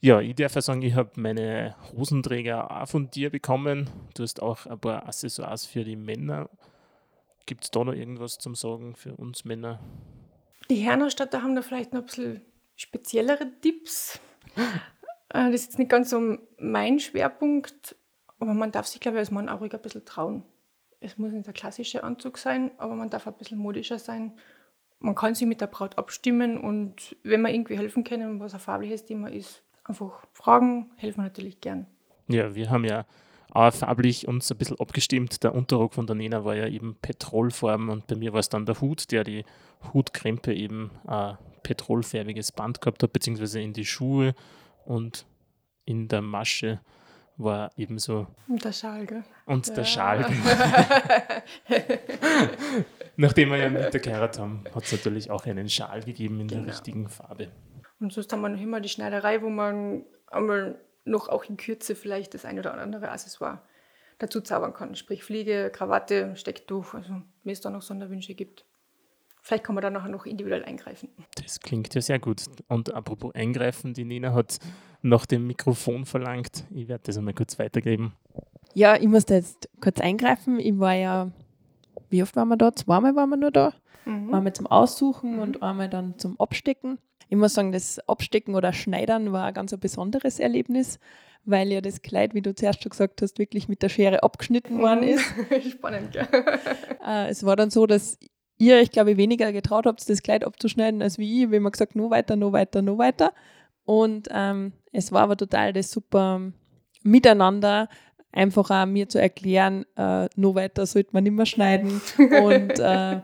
Ja, 0.00 0.20
ich 0.20 0.34
darf 0.34 0.54
ja 0.54 0.62
sagen, 0.62 0.82
ich 0.82 0.94
habe 0.94 1.10
meine 1.16 1.76
Hosenträger 1.96 2.70
auch 2.70 2.88
von 2.88 3.10
dir 3.10 3.30
bekommen. 3.30 3.90
Du 4.14 4.22
hast 4.22 4.40
auch 4.40 4.66
ein 4.66 4.80
paar 4.80 5.06
Accessoires 5.06 5.66
für 5.66 5.84
die 5.84 5.96
Männer. 5.96 6.48
Gibt 7.46 7.64
es 7.64 7.70
da 7.70 7.84
noch 7.84 7.92
irgendwas 7.92 8.38
zum 8.38 8.54
Sagen 8.54 8.96
für 8.96 9.14
uns 9.14 9.44
Männer? 9.44 9.80
Die 10.70 10.76
Herrenausstatter 10.76 11.42
haben 11.42 11.54
da 11.54 11.62
vielleicht 11.62 11.92
noch 11.92 12.00
ein 12.00 12.06
bisschen 12.06 12.40
speziellere 12.76 13.46
Tipps. 13.60 14.20
Äh, 15.32 15.52
das 15.52 15.60
ist 15.60 15.66
jetzt 15.66 15.78
nicht 15.78 15.90
ganz 15.90 16.10
so 16.10 16.38
mein 16.58 16.98
Schwerpunkt, 16.98 17.94
aber 18.40 18.52
man 18.52 18.72
darf 18.72 18.86
sich, 18.86 19.00
glaube 19.00 19.16
ich, 19.16 19.20
als 19.20 19.30
Mann 19.30 19.48
auch 19.48 19.60
ruhig 19.60 19.72
ein 19.72 19.80
bisschen 19.80 20.04
trauen. 20.04 20.42
Es 20.98 21.18
muss 21.18 21.32
nicht 21.32 21.46
der 21.46 21.54
klassische 21.54 22.02
Anzug 22.04 22.36
sein, 22.36 22.72
aber 22.78 22.94
man 22.94 23.10
darf 23.10 23.26
ein 23.26 23.34
bisschen 23.34 23.58
modischer 23.58 23.98
sein. 23.98 24.32
Man 24.98 25.14
kann 25.14 25.34
sich 25.34 25.46
mit 25.46 25.60
der 25.60 25.68
Braut 25.68 25.96
abstimmen 25.98 26.58
und 26.58 27.16
wenn 27.22 27.40
man 27.40 27.54
irgendwie 27.54 27.78
helfen 27.78 28.04
kann, 28.04 28.40
was 28.40 28.54
ein 28.54 28.60
farbliches 28.60 29.06
Thema 29.06 29.30
ist, 29.30 29.62
einfach 29.84 30.26
fragen, 30.32 30.90
helfen 30.96 31.18
wir 31.18 31.24
natürlich 31.24 31.60
gern. 31.60 31.86
Ja, 32.28 32.54
wir 32.54 32.68
haben 32.68 32.84
ja 32.84 33.06
auch 33.52 33.72
farblich 33.72 34.28
uns 34.28 34.50
ein 34.50 34.58
bisschen 34.58 34.78
abgestimmt. 34.80 35.42
Der 35.42 35.54
Unterrock 35.54 35.94
von 35.94 36.06
der 36.06 36.16
Nena 36.16 36.44
war 36.44 36.54
ja 36.54 36.66
eben 36.66 36.96
Petrolfarben 37.00 37.88
und 37.88 38.06
bei 38.06 38.16
mir 38.16 38.32
war 38.32 38.40
es 38.40 38.48
dann 38.48 38.66
der 38.66 38.80
Hut, 38.80 39.10
der 39.10 39.24
die 39.24 39.44
Hutkrempe 39.92 40.54
eben 40.54 40.90
ein 41.06 41.38
petrolfärbiges 41.62 42.52
Band 42.52 42.80
gehabt 42.80 43.02
hat, 43.02 43.12
beziehungsweise 43.12 43.60
in 43.60 43.72
die 43.72 43.84
Schuhe 43.84 44.34
und 44.84 45.26
in 45.84 46.08
der 46.08 46.22
Masche 46.22 46.80
war 47.36 47.70
ebenso. 47.76 48.26
Und 48.48 48.64
der 48.64 48.72
Schal, 48.72 49.06
gell? 49.06 49.24
Und 49.46 49.66
ja. 49.66 49.74
der 49.74 49.84
Schal. 49.84 50.26
Nachdem 53.16 53.50
wir 53.50 53.56
ja 53.56 53.68
mit 53.68 53.92
der 53.92 54.00
geheiratet 54.00 54.40
haben, 54.40 54.64
hat 54.74 54.84
es 54.84 54.92
natürlich 54.92 55.30
auch 55.30 55.44
einen 55.46 55.68
Schal 55.68 56.02
gegeben 56.02 56.40
in 56.40 56.48
genau. 56.48 56.64
der 56.64 56.72
richtigen 56.72 57.08
Farbe. 57.08 57.48
Und 57.98 58.12
sonst 58.12 58.32
haben 58.32 58.40
wir 58.42 58.48
noch 58.48 58.60
immer 58.60 58.80
die 58.80 58.88
Schneiderei, 58.88 59.42
wo 59.42 59.48
man 59.48 60.04
einmal 60.28 60.78
noch 61.04 61.28
auch 61.28 61.44
in 61.44 61.56
Kürze 61.56 61.94
vielleicht 61.94 62.34
das 62.34 62.44
ein 62.44 62.58
oder 62.58 62.74
andere 62.74 63.10
Accessoire 63.10 63.62
dazu 64.18 64.40
zaubern 64.40 64.74
kann. 64.74 64.94
Sprich 64.94 65.24
Fliege, 65.24 65.70
Krawatte, 65.72 66.36
Stecktuch, 66.36 66.94
also 66.94 67.22
wenn 67.44 67.52
es 67.52 67.60
da 67.60 67.70
noch 67.70 67.82
Sonderwünsche 67.82 68.34
gibt. 68.34 68.64
Vielleicht 69.42 69.64
kann 69.64 69.74
man 69.74 69.82
da 69.82 69.90
nachher 69.90 70.10
noch 70.10 70.26
individuell 70.26 70.64
eingreifen. 70.64 71.08
Das 71.42 71.60
klingt 71.60 71.94
ja 71.94 72.00
sehr 72.02 72.18
gut. 72.18 72.44
Und 72.68 72.92
apropos 72.94 73.34
eingreifen, 73.34 73.94
die 73.94 74.04
Nina 74.04 74.34
hat 74.34 74.58
nach 75.00 75.24
dem 75.24 75.46
Mikrofon 75.46 76.04
verlangt. 76.04 76.64
Ich 76.74 76.88
werde 76.88 77.04
das 77.06 77.16
einmal 77.16 77.32
kurz 77.32 77.58
weitergeben. 77.58 78.14
Ja, 78.74 78.96
ich 78.96 79.08
musste 79.08 79.34
jetzt 79.34 79.70
kurz 79.80 79.98
eingreifen. 80.00 80.60
Ich 80.60 80.78
war 80.78 80.92
ja, 80.92 81.30
wie 82.10 82.22
oft 82.22 82.36
waren 82.36 82.48
wir 82.48 82.58
da? 82.58 82.74
Zweimal 82.74 83.16
waren 83.16 83.30
wir 83.30 83.38
nur 83.38 83.50
da. 83.50 83.72
Mhm. 84.04 84.34
Einmal 84.34 84.52
zum 84.52 84.66
Aussuchen 84.66 85.36
mhm. 85.36 85.38
und 85.38 85.62
einmal 85.62 85.88
dann 85.88 86.18
zum 86.18 86.38
Abstecken. 86.38 86.98
Ich 87.30 87.36
muss 87.36 87.54
sagen, 87.54 87.70
das 87.70 88.00
Abstecken 88.08 88.56
oder 88.56 88.72
Schneidern 88.72 89.32
war 89.32 89.46
ein 89.46 89.54
ganz 89.54 89.72
ein 89.72 89.78
besonderes 89.78 90.40
Erlebnis, 90.40 90.98
weil 91.44 91.68
ja 91.72 91.80
das 91.80 92.02
Kleid, 92.02 92.34
wie 92.34 92.42
du 92.42 92.54
zuerst 92.54 92.82
schon 92.82 92.90
gesagt 92.90 93.22
hast, 93.22 93.38
wirklich 93.38 93.68
mit 93.68 93.82
der 93.82 93.88
Schere 93.88 94.22
abgeschnitten 94.24 94.78
mhm. 94.78 94.80
worden 94.80 95.02
ist. 95.04 95.24
Spannend, 95.70 96.14
ja. 96.14 96.26
Äh, 97.06 97.30
es 97.30 97.46
war 97.46 97.56
dann 97.56 97.70
so, 97.70 97.86
dass 97.86 98.18
ihr 98.58 98.76
euch, 98.76 98.90
glaube 98.90 99.12
ich, 99.12 99.16
weniger 99.16 99.52
getraut 99.52 99.86
habt, 99.86 100.06
das 100.10 100.22
Kleid 100.22 100.44
abzuschneiden 100.44 101.00
als 101.00 101.16
wie 101.16 101.44
ich. 101.44 101.50
Wir 101.50 101.60
haben 101.60 101.70
gesagt, 101.70 101.96
nur 101.96 102.10
weiter, 102.10 102.36
nur 102.36 102.52
weiter, 102.52 102.82
nur 102.82 102.98
weiter. 102.98 103.32
Und 103.84 104.28
ähm, 104.30 104.72
es 104.92 105.12
war 105.12 105.22
aber 105.22 105.36
total 105.36 105.72
das 105.72 105.90
super 105.90 106.52
Miteinander, 107.02 107.88
einfach 108.32 108.70
auch 108.70 108.86
mir 108.86 109.08
zu 109.08 109.20
erklären, 109.20 109.86
äh, 109.96 110.28
nur 110.36 110.56
weiter 110.56 110.84
sollte 110.84 111.10
man 111.12 111.24
nicht 111.24 111.32
mehr 111.32 111.46
schneiden 111.46 112.02
und 112.18 112.78
äh, 112.78 113.20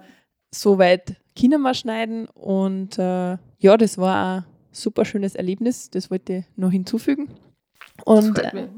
so 0.50 0.78
weit 0.78 1.16
wir 1.36 1.74
schneiden. 1.74 2.26
Und 2.28 2.98
äh, 2.98 3.36
ja, 3.58 3.76
das 3.76 3.98
war 3.98 4.38
ein 4.38 4.44
super 4.72 5.04
schönes 5.04 5.34
Erlebnis. 5.34 5.90
Das 5.90 6.10
wollte 6.10 6.32
ich 6.32 6.44
noch 6.56 6.70
hinzufügen. 6.70 7.28
Und 8.04 8.38
das, 8.38 8.52
äh, 8.52 8.68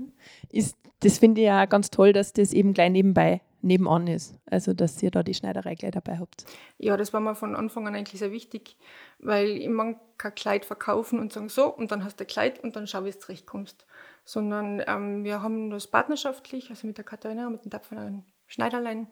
ist, 0.50 0.76
das 1.00 1.18
finde 1.18 1.40
ich 1.40 1.46
ja 1.46 1.64
ganz 1.66 1.90
toll, 1.90 2.12
dass 2.12 2.32
das 2.32 2.52
eben 2.52 2.74
gleich 2.74 2.90
nebenbei 2.90 3.40
nebenan 3.60 4.06
ist. 4.06 4.36
Also, 4.46 4.72
dass 4.72 5.02
ihr 5.02 5.10
da 5.10 5.22
die 5.22 5.34
Schneiderei 5.34 5.74
gleich 5.74 5.92
dabei 5.92 6.18
habt. 6.18 6.44
Ja, 6.78 6.96
das 6.96 7.12
war 7.12 7.20
mir 7.20 7.34
von 7.34 7.56
Anfang 7.56 7.86
an 7.88 7.94
eigentlich 7.94 8.20
sehr 8.20 8.32
wichtig, 8.32 8.76
weil 9.18 9.48
ich 9.48 9.68
mag 9.68 9.96
kein 10.16 10.34
Kleid 10.34 10.64
verkaufen 10.64 11.18
und 11.18 11.32
sagen, 11.32 11.48
so, 11.48 11.66
und 11.66 11.90
dann 11.90 12.04
hast 12.04 12.20
du 12.20 12.24
ein 12.24 12.28
Kleid 12.28 12.62
und 12.62 12.76
dann 12.76 12.86
schau, 12.86 13.04
wie 13.04 13.10
du 13.10 13.18
zurechtkommst. 13.18 13.86
Sondern 14.24 14.82
ähm, 14.86 15.24
wir 15.24 15.42
haben 15.42 15.70
das 15.70 15.86
partnerschaftlich, 15.86 16.70
also 16.70 16.86
mit 16.86 16.98
der 16.98 17.04
Katharina, 17.04 17.48
mit 17.50 17.64
dem 17.64 17.70
tapferen 17.70 18.24
Schneiderlein. 18.46 19.08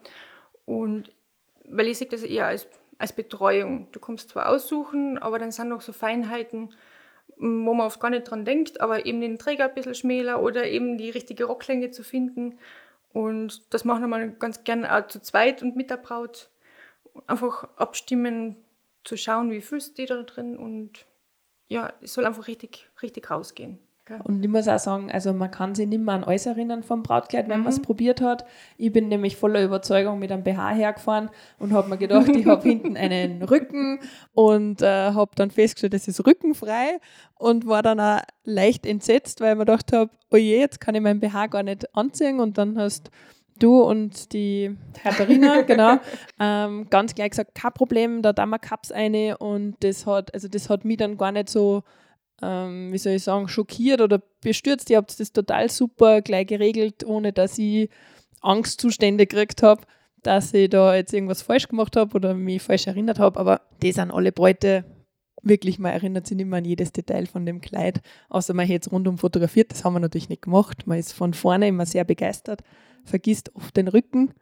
Und 0.64 1.12
weil 1.68 1.88
ich 1.88 1.98
sehe 1.98 2.06
das 2.06 2.22
eher 2.22 2.46
als 2.46 2.68
als 2.98 3.12
Betreuung. 3.12 3.88
Du 3.92 4.00
kommst 4.00 4.30
zwar 4.30 4.48
aussuchen, 4.48 5.18
aber 5.18 5.38
dann 5.38 5.52
sind 5.52 5.68
noch 5.68 5.80
so 5.80 5.92
Feinheiten, 5.92 6.74
wo 7.36 7.74
man 7.74 7.86
oft 7.86 8.00
gar 8.00 8.10
nicht 8.10 8.24
dran 8.24 8.44
denkt, 8.44 8.80
aber 8.80 9.06
eben 9.06 9.20
den 9.20 9.38
Träger 9.38 9.64
ein 9.64 9.74
bisschen 9.74 9.94
schmäler 9.94 10.42
oder 10.42 10.66
eben 10.66 10.96
die 10.98 11.10
richtige 11.10 11.44
Rocklänge 11.44 11.90
zu 11.90 12.02
finden. 12.02 12.58
Und 13.12 13.72
das 13.72 13.84
machen 13.84 14.08
wir 14.08 14.28
ganz 14.28 14.64
gerne 14.64 14.94
auch 14.94 15.06
zu 15.06 15.20
zweit 15.20 15.62
und 15.62 15.76
mit 15.76 15.90
der 15.90 15.96
Braut. 15.96 16.50
Einfach 17.26 17.68
abstimmen, 17.76 18.56
zu 19.06 19.16
schauen, 19.16 19.50
wie 19.50 19.60
fühlst 19.60 19.90
du 19.90 20.02
dich 20.02 20.08
da 20.08 20.22
drin 20.22 20.56
und 20.56 21.06
ja, 21.68 21.92
es 22.02 22.14
soll 22.14 22.26
einfach 22.26 22.48
richtig, 22.48 22.88
richtig 23.02 23.30
rausgehen. 23.30 23.78
Und 24.24 24.42
ich 24.44 24.48
muss 24.48 24.68
auch 24.68 24.78
sagen, 24.78 25.10
also 25.10 25.32
man 25.32 25.50
kann 25.50 25.74
sich 25.74 25.88
nicht 25.88 26.00
mehr 26.00 26.14
an 26.14 26.22
alles 26.22 26.46
erinnern 26.46 26.84
vom 26.84 27.02
Brautkleid, 27.02 27.48
wenn 27.48 27.58
mhm. 27.58 27.64
man 27.64 27.72
es 27.72 27.82
probiert 27.82 28.20
hat. 28.20 28.44
Ich 28.76 28.92
bin 28.92 29.08
nämlich 29.08 29.36
voller 29.36 29.64
Überzeugung 29.64 30.18
mit 30.20 30.30
einem 30.30 30.44
BH 30.44 30.74
hergefahren 30.74 31.28
und 31.58 31.72
habe 31.72 31.88
mir 31.88 31.96
gedacht, 31.96 32.28
ich 32.28 32.46
habe 32.46 32.62
hinten 32.68 32.96
einen 32.96 33.42
Rücken 33.42 33.98
und 34.32 34.80
äh, 34.80 35.12
habe 35.12 35.32
dann 35.34 35.50
festgestellt, 35.50 35.94
es 35.94 36.06
ist 36.06 36.24
rückenfrei 36.24 37.00
und 37.34 37.66
war 37.66 37.82
dann 37.82 37.98
auch 37.98 38.20
leicht 38.44 38.86
entsetzt, 38.86 39.40
weil 39.40 39.52
ich 39.52 39.58
mir 39.58 39.64
gedacht 39.64 39.92
habe, 39.92 40.10
oh 40.30 40.36
je, 40.36 40.60
jetzt 40.60 40.80
kann 40.80 40.94
ich 40.94 41.00
meinen 41.00 41.20
BH 41.20 41.48
gar 41.48 41.64
nicht 41.64 41.94
anziehen 41.96 42.38
und 42.38 42.58
dann 42.58 42.78
hast 42.78 43.10
du 43.58 43.82
und 43.82 44.32
die 44.32 44.76
Katharina, 45.02 45.62
genau, 45.66 45.98
ähm, 46.38 46.86
ganz 46.90 47.14
gleich 47.14 47.30
gesagt, 47.30 47.54
kein 47.56 47.72
Problem, 47.72 48.22
da 48.22 48.32
da 48.32 48.46
wir 48.46 48.58
Cups 48.60 48.92
eine 48.92 49.36
und 49.38 49.76
das 49.80 50.06
hat, 50.06 50.32
also 50.32 50.46
das 50.46 50.70
hat 50.70 50.84
mich 50.84 50.98
dann 50.98 51.16
gar 51.16 51.32
nicht 51.32 51.48
so 51.48 51.82
ähm, 52.42 52.92
wie 52.92 52.98
soll 52.98 53.14
ich 53.14 53.24
sagen, 53.24 53.48
schockiert 53.48 54.00
oder 54.00 54.22
bestürzt. 54.42 54.90
Ihr 54.90 54.98
habt 54.98 55.18
das 55.18 55.32
total 55.32 55.70
super 55.70 56.22
gleich 56.22 56.46
geregelt, 56.46 57.04
ohne 57.04 57.32
dass 57.32 57.58
ich 57.58 57.88
Angstzustände 58.40 59.26
gekriegt 59.26 59.62
habe, 59.62 59.82
dass 60.22 60.52
ich 60.54 60.70
da 60.70 60.94
jetzt 60.94 61.12
irgendwas 61.12 61.42
falsch 61.42 61.68
gemacht 61.68 61.96
habe 61.96 62.14
oder 62.14 62.34
mich 62.34 62.62
falsch 62.62 62.86
erinnert 62.86 63.18
habe. 63.18 63.38
Aber 63.40 63.62
die 63.82 63.92
sind 63.92 64.10
alle 64.10 64.32
Bräute 64.32 64.84
wirklich, 65.42 65.78
man 65.78 65.92
erinnert 65.92 66.26
sich 66.26 66.36
nicht 66.36 66.46
mehr 66.46 66.58
an 66.58 66.64
jedes 66.64 66.92
Detail 66.92 67.26
von 67.26 67.46
dem 67.46 67.60
Kleid, 67.60 68.00
außer 68.28 68.52
man 68.54 68.66
hätte 68.66 68.88
es 68.88 68.92
rundum 68.92 69.18
fotografiert. 69.18 69.70
Das 69.70 69.84
haben 69.84 69.94
wir 69.94 70.00
natürlich 70.00 70.28
nicht 70.28 70.42
gemacht. 70.42 70.86
Man 70.86 70.98
ist 70.98 71.12
von 71.12 71.34
vorne 71.34 71.68
immer 71.68 71.86
sehr 71.86 72.04
begeistert, 72.04 72.62
vergisst 73.04 73.54
oft 73.54 73.76
den 73.76 73.88
Rücken. 73.88 74.34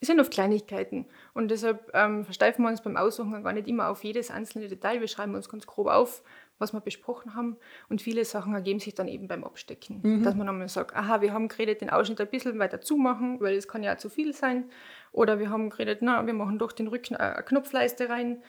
Es 0.00 0.08
sind 0.08 0.20
oft 0.20 0.32
Kleinigkeiten 0.32 1.06
und 1.32 1.50
deshalb 1.50 1.90
ähm, 1.94 2.24
versteifen 2.24 2.62
wir 2.62 2.68
uns 2.68 2.82
beim 2.82 2.96
Aussuchen 2.96 3.42
gar 3.42 3.54
nicht 3.54 3.68
immer 3.68 3.88
auf 3.88 4.04
jedes 4.04 4.30
einzelne 4.30 4.68
Detail. 4.68 5.00
Wir 5.00 5.08
schreiben 5.08 5.34
uns 5.34 5.48
ganz 5.48 5.66
grob 5.66 5.86
auf, 5.86 6.22
was 6.58 6.72
wir 6.72 6.80
besprochen 6.80 7.34
haben. 7.34 7.56
Und 7.88 8.02
viele 8.02 8.24
Sachen 8.24 8.54
ergeben 8.54 8.80
sich 8.80 8.94
dann 8.94 9.08
eben 9.08 9.28
beim 9.28 9.44
Abstecken. 9.44 10.00
Mhm. 10.02 10.22
Dass 10.22 10.34
man 10.34 10.48
einmal 10.48 10.68
sagt, 10.68 10.94
aha, 10.94 11.20
wir 11.20 11.32
haben 11.32 11.48
geredet, 11.48 11.80
den 11.80 11.90
Ausschnitt 11.90 12.20
ein 12.20 12.28
bisschen 12.28 12.58
weiter 12.58 12.80
zumachen, 12.80 13.40
weil 13.40 13.56
es 13.56 13.68
kann 13.68 13.82
ja 13.82 13.96
zu 13.96 14.08
viel 14.08 14.32
sein. 14.32 14.70
Oder 15.12 15.38
wir 15.38 15.50
haben 15.50 15.70
geredet, 15.70 15.98
na, 16.02 16.26
wir 16.26 16.34
machen 16.34 16.58
doch 16.58 16.72
den 16.72 16.88
Rücken 16.88 17.16
eine 17.16 17.42
Knopfleiste 17.42 18.08
rein, 18.08 18.42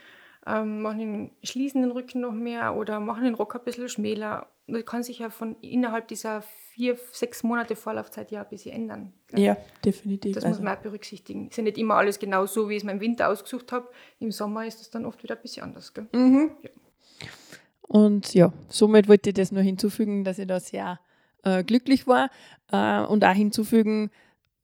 ähm, 0.48 0.82
machen 0.82 1.00
den, 1.00 1.32
schließen 1.44 1.82
den 1.82 1.92
Rücken 1.92 2.22
noch 2.22 2.32
mehr 2.32 2.76
oder 2.76 3.00
machen 3.00 3.24
den 3.24 3.34
Rock 3.34 3.56
ein 3.56 3.64
bisschen 3.64 3.90
schmäler. 3.90 4.48
Das 4.68 4.86
kann 4.86 5.04
sich 5.04 5.20
ja 5.20 5.30
von 5.30 5.56
innerhalb 5.62 6.08
dieser 6.08 6.42
vier, 6.42 6.98
sechs 7.12 7.44
Monate 7.44 7.76
Vorlaufzeit 7.76 8.32
ja 8.32 8.42
ein 8.42 8.50
bisschen 8.50 8.74
ändern. 8.74 9.14
Ja, 9.34 9.58
definitiv. 9.84 10.36
Das 10.36 10.44
also. 10.44 10.58
muss 10.58 10.64
man 10.64 10.76
auch 10.78 10.82
berücksichtigen. 10.82 11.50
Ist 11.50 11.58
ja 11.58 11.64
nicht 11.64 11.78
immer 11.78 11.96
alles 11.96 12.20
genau 12.20 12.46
so, 12.46 12.70
wie 12.70 12.74
ich 12.74 12.80
es 12.80 12.84
mir 12.84 12.92
im 12.92 13.00
Winter 13.00 13.30
ausgesucht 13.30 13.72
habe. 13.72 13.90
Im 14.20 14.32
Sommer 14.32 14.66
ist 14.66 14.80
das 14.80 14.90
dann 14.90 15.06
oft 15.06 15.22
wieder 15.24 15.36
ein 15.36 15.42
bisschen 15.42 15.64
anders. 15.64 15.94
Mhm. 16.14 16.52
Ja. 16.62 16.70
Und 17.88 18.34
ja, 18.34 18.52
somit 18.70 19.08
wollte 19.08 19.30
ich 19.30 19.36
das 19.36 19.52
nur 19.52 19.62
hinzufügen, 19.62 20.24
dass 20.24 20.40
ich 20.40 20.48
da 20.48 20.60
sehr 20.60 21.00
äh, 21.44 21.64
glücklich 21.64 22.08
war 22.08 22.30
äh, 22.72 23.02
und 23.02 23.24
auch 23.24 23.34
hinzufügen, 23.34 24.10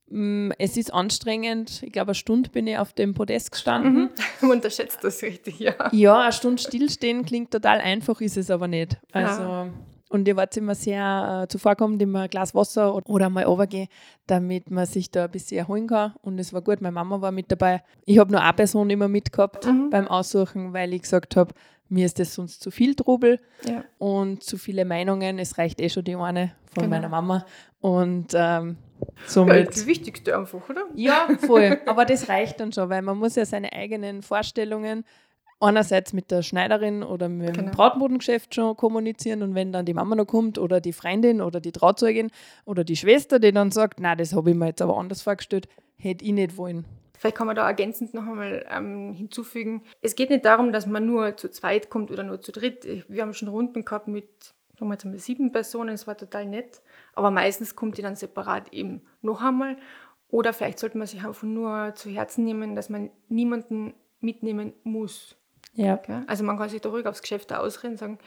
mh, 0.08 0.48
mm, 0.48 0.52
es 0.58 0.76
ist 0.76 0.92
anstrengend. 0.92 1.82
Ich 1.82 1.92
glaube, 1.92 2.08
eine 2.08 2.14
Stunde 2.14 2.50
bin 2.50 2.66
ich 2.66 2.78
auf 2.78 2.92
dem 2.92 3.14
Podest 3.14 3.52
gestanden. 3.52 4.10
Mhm. 4.40 4.50
Unterschätzt 4.50 4.98
das 5.02 5.22
richtig, 5.22 5.58
ja. 5.60 5.74
Ja, 5.92 6.22
eine 6.22 6.32
Stunde 6.32 6.60
stillstehen 6.60 7.24
klingt 7.24 7.50
total 7.52 7.80
einfach, 7.80 8.20
ist 8.20 8.36
es 8.36 8.50
aber 8.50 8.68
nicht. 8.68 8.98
Also, 9.12 9.42
ja. 9.42 9.68
Und 10.12 10.28
ihr 10.28 10.36
wart 10.36 10.54
immer 10.58 10.74
sehr 10.74 11.44
äh, 11.44 11.48
zuvorkommend, 11.48 12.02
immer 12.02 12.22
ein 12.22 12.28
Glas 12.28 12.54
Wasser 12.54 12.94
oder, 12.94 13.08
oder 13.08 13.30
mal 13.30 13.44
runtergehen, 13.44 13.88
damit 14.26 14.70
man 14.70 14.84
sich 14.84 15.10
da 15.10 15.24
ein 15.24 15.30
bisschen 15.30 15.56
erholen 15.56 15.86
kann. 15.86 16.12
Und 16.20 16.38
es 16.38 16.52
war 16.52 16.60
gut, 16.60 16.82
meine 16.82 16.92
Mama 16.92 17.22
war 17.22 17.32
mit 17.32 17.50
dabei. 17.50 17.82
Ich 18.04 18.18
habe 18.18 18.30
nur 18.30 18.42
eine 18.42 18.52
Person 18.52 18.90
immer 18.90 19.08
mitgehabt 19.08 19.64
mhm. 19.64 19.88
beim 19.88 20.06
Aussuchen, 20.06 20.74
weil 20.74 20.92
ich 20.92 21.02
gesagt 21.02 21.34
habe, 21.36 21.54
mir 21.92 22.06
ist 22.06 22.18
das 22.18 22.34
sonst 22.34 22.62
zu 22.62 22.70
viel 22.70 22.94
Trubel 22.94 23.38
ja. 23.66 23.84
und 23.98 24.42
zu 24.42 24.56
viele 24.56 24.84
Meinungen. 24.86 25.38
Es 25.38 25.58
reicht 25.58 25.80
eh 25.80 25.90
schon 25.90 26.04
die 26.04 26.16
eine 26.16 26.52
von 26.72 26.84
genau. 26.84 26.96
meiner 26.96 27.08
Mama. 27.10 27.44
Und 27.80 28.28
ähm, 28.32 28.76
somit. 29.26 29.56
Ja, 29.56 29.62
das 29.64 29.86
Wichtigste 29.86 30.38
einfach, 30.38 30.68
oder? 30.70 30.86
Ja, 30.94 31.28
voll. 31.38 31.80
Aber 31.86 32.06
das 32.06 32.30
reicht 32.30 32.60
dann 32.60 32.72
schon, 32.72 32.88
weil 32.88 33.02
man 33.02 33.18
muss 33.18 33.36
ja 33.36 33.44
seine 33.44 33.72
eigenen 33.74 34.22
Vorstellungen 34.22 35.04
einerseits 35.60 36.14
mit 36.14 36.30
der 36.30 36.42
Schneiderin 36.42 37.02
oder 37.02 37.28
mit 37.28 37.48
dem 37.48 37.66
genau. 37.66 37.72
Brautmodengeschäft 37.72 38.54
schon 38.54 38.74
kommunizieren 38.76 39.42
und 39.42 39.54
wenn 39.54 39.70
dann 39.70 39.84
die 39.84 39.94
Mama 39.94 40.16
noch 40.16 40.26
kommt 40.26 40.58
oder 40.58 40.80
die 40.80 40.92
Freundin 40.92 41.40
oder 41.40 41.60
die 41.60 41.72
Trauzeugin 41.72 42.30
oder 42.64 42.84
die 42.84 42.96
Schwester, 42.96 43.38
die 43.38 43.52
dann 43.52 43.70
sagt, 43.70 44.00
na, 44.00 44.16
das 44.16 44.34
habe 44.34 44.50
ich 44.50 44.56
mir 44.56 44.68
jetzt 44.68 44.82
aber 44.82 44.96
anders 44.96 45.22
vorgestellt, 45.22 45.68
hätte 45.96 46.24
ich 46.24 46.32
nicht 46.32 46.56
wollen. 46.56 46.84
Vielleicht 47.22 47.36
kann 47.36 47.46
man 47.46 47.54
da 47.54 47.64
ergänzend 47.68 48.14
noch 48.14 48.26
einmal 48.26 48.66
ähm, 48.68 49.12
hinzufügen. 49.12 49.84
Es 50.00 50.16
geht 50.16 50.30
nicht 50.30 50.44
darum, 50.44 50.72
dass 50.72 50.86
man 50.86 51.06
nur 51.06 51.36
zu 51.36 51.48
zweit 51.52 51.88
kommt 51.88 52.10
oder 52.10 52.24
nur 52.24 52.40
zu 52.40 52.50
dritt. 52.50 52.84
Wir 53.06 53.22
haben 53.22 53.32
schon 53.32 53.46
Runden 53.46 53.84
gehabt 53.84 54.08
mit 54.08 54.26
sagen 54.76 54.88
wir 54.88 54.94
jetzt 54.94 55.04
einmal 55.04 55.20
sieben 55.20 55.52
Personen, 55.52 55.90
es 55.90 56.08
war 56.08 56.16
total 56.16 56.46
nett. 56.46 56.82
Aber 57.14 57.30
meistens 57.30 57.76
kommt 57.76 57.96
die 57.96 58.02
dann 58.02 58.16
separat 58.16 58.72
eben 58.72 59.02
noch 59.20 59.40
einmal. 59.40 59.76
Oder 60.30 60.52
vielleicht 60.52 60.80
sollte 60.80 60.98
man 60.98 61.06
sich 61.06 61.24
einfach 61.24 61.44
nur 61.44 61.92
zu 61.94 62.10
Herzen 62.10 62.42
nehmen, 62.44 62.74
dass 62.74 62.88
man 62.88 63.10
niemanden 63.28 63.94
mitnehmen 64.18 64.72
muss. 64.82 65.36
Ja. 65.74 65.94
Okay? 65.94 66.22
Also 66.26 66.42
man 66.42 66.58
kann 66.58 66.70
sich 66.70 66.80
da 66.80 66.88
ruhig 66.88 67.06
aufs 67.06 67.22
Geschäft 67.22 67.52
ausreden 67.52 67.92
und 67.92 67.98
sagen, 67.98 68.18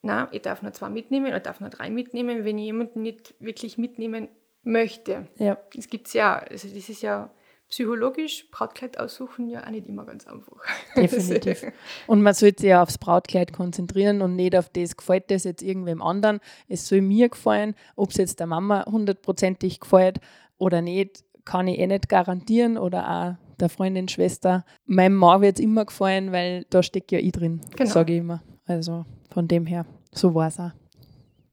na, 0.00 0.26
ich 0.32 0.42
darf 0.42 0.62
nur 0.62 0.72
zwei 0.72 0.88
mitnehmen 0.88 1.28
oder 1.28 1.38
darf 1.38 1.60
nur 1.60 1.70
drei 1.70 1.90
mitnehmen, 1.90 2.44
wenn 2.44 2.58
ich 2.58 2.64
jemanden 2.64 3.02
nicht 3.02 3.36
wirklich 3.38 3.78
mitnehmen 3.78 4.26
möchte. 4.64 5.28
Ja. 5.36 5.58
Das 5.76 5.88
gibt 5.88 6.08
es 6.08 6.12
ja, 6.14 6.38
also 6.38 6.66
das 6.66 6.88
ist 6.88 7.02
ja 7.02 7.30
psychologisch 7.72 8.50
Brautkleid 8.50 9.00
aussuchen 9.00 9.48
ja 9.48 9.64
auch 9.64 9.70
nicht 9.70 9.86
immer 9.86 10.04
ganz 10.04 10.26
einfach. 10.26 10.58
Definitiv. 10.96 11.64
Und 12.06 12.20
man 12.20 12.34
sollte 12.34 12.60
sich 12.60 12.68
ja 12.68 12.82
aufs 12.82 12.98
Brautkleid 12.98 13.54
konzentrieren 13.54 14.20
und 14.20 14.36
nicht 14.36 14.54
auf 14.54 14.68
das, 14.68 14.94
gefällt 14.94 15.30
das 15.30 15.44
jetzt 15.44 15.62
irgendwem 15.62 16.02
anderen. 16.02 16.40
Es 16.68 16.86
soll 16.86 17.00
mir 17.00 17.30
gefallen, 17.30 17.74
ob 17.96 18.10
es 18.10 18.18
jetzt 18.18 18.40
der 18.40 18.46
Mama 18.46 18.84
hundertprozentig 18.84 19.80
gefällt 19.80 20.20
oder 20.58 20.82
nicht, 20.82 21.24
kann 21.46 21.66
ich 21.66 21.78
eh 21.78 21.86
nicht 21.86 22.10
garantieren 22.10 22.76
oder 22.76 23.08
auch 23.10 23.58
der 23.58 23.70
Freundin, 23.70 24.06
Schwester. 24.06 24.66
Meinem 24.84 25.16
Mann 25.16 25.40
wird 25.40 25.58
es 25.58 25.64
immer 25.64 25.86
gefallen, 25.86 26.30
weil 26.30 26.66
da 26.68 26.82
steckt 26.82 27.10
ja 27.10 27.20
ich 27.20 27.32
drin, 27.32 27.62
genau. 27.74 27.90
sage 27.90 28.12
ich 28.12 28.18
immer. 28.18 28.42
Also 28.66 29.06
von 29.30 29.48
dem 29.48 29.64
her, 29.64 29.86
so 30.12 30.34
war 30.34 30.48
es 30.48 30.60
auch. 30.60 30.72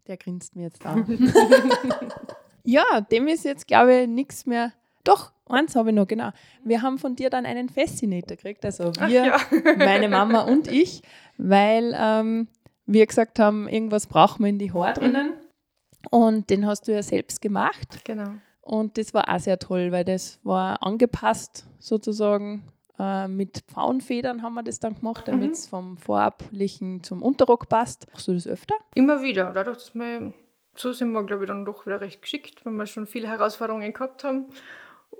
Der 0.07 0.17
grinst 0.17 0.57
mir 0.57 0.63
jetzt 0.63 0.85
an. 0.85 1.05
ja, 2.65 2.99
dem 3.09 3.29
ist 3.29 3.45
jetzt, 3.45 3.67
glaube 3.67 4.01
ich, 4.01 4.07
nichts 4.07 4.45
mehr. 4.45 4.73
Doch, 5.09 5.31
eins 5.47 5.75
habe 5.75 5.89
ich 5.89 5.95
noch, 5.95 6.07
genau. 6.07 6.29
Wir 6.63 6.83
haben 6.83 6.99
von 6.99 7.15
dir 7.15 7.31
dann 7.31 7.47
einen 7.47 7.67
Fascinator 7.67 8.37
gekriegt, 8.37 8.63
also 8.63 8.91
wir, 9.07 9.25
ja. 9.25 9.37
meine 9.77 10.07
Mama 10.07 10.41
und 10.41 10.67
ich, 10.67 11.01
weil 11.37 11.95
ähm, 11.99 12.47
wir 12.85 13.07
gesagt 13.07 13.39
haben, 13.39 13.67
irgendwas 13.67 14.05
brauchen 14.05 14.43
wir 14.43 14.49
in 14.49 14.59
die 14.59 14.71
Haare 14.71 14.93
drinnen. 14.93 15.33
Und 16.11 16.51
den 16.51 16.67
hast 16.67 16.87
du 16.87 16.93
ja 16.93 17.01
selbst 17.01 17.41
gemacht. 17.41 18.05
Genau. 18.05 18.33
Und 18.61 18.99
das 18.99 19.15
war 19.15 19.27
auch 19.27 19.39
sehr 19.39 19.57
toll, 19.57 19.91
weil 19.91 20.05
das 20.05 20.39
war 20.43 20.83
angepasst 20.83 21.65
sozusagen. 21.79 22.63
Äh, 22.99 23.27
mit 23.27 23.63
Pfauenfedern 23.67 24.43
haben 24.43 24.53
wir 24.53 24.63
das 24.63 24.79
dann 24.79 24.93
gemacht, 24.93 25.27
damit 25.27 25.53
es 25.53 25.65
mhm. 25.65 25.69
vom 25.69 25.97
Vorablichen 25.97 27.01
zum 27.01 27.23
Unterrock 27.23 27.67
passt. 27.67 28.05
Machst 28.11 28.27
du 28.27 28.33
das 28.33 28.45
öfter? 28.45 28.75
Immer 28.93 29.23
wieder. 29.23 29.53
Dadurch, 29.53 29.77
dass 29.77 29.95
wir, 29.95 30.33
so 30.75 30.93
sind 30.93 31.13
wir, 31.13 31.23
glaube 31.23 31.45
ich, 31.45 31.47
dann 31.47 31.65
doch 31.65 31.87
wieder 31.87 31.99
recht 31.99 32.21
geschickt, 32.21 32.63
wenn 32.63 32.75
wir 32.75 32.85
schon 32.85 33.07
viele 33.07 33.27
Herausforderungen 33.27 33.91
gehabt 33.91 34.23
haben. 34.23 34.45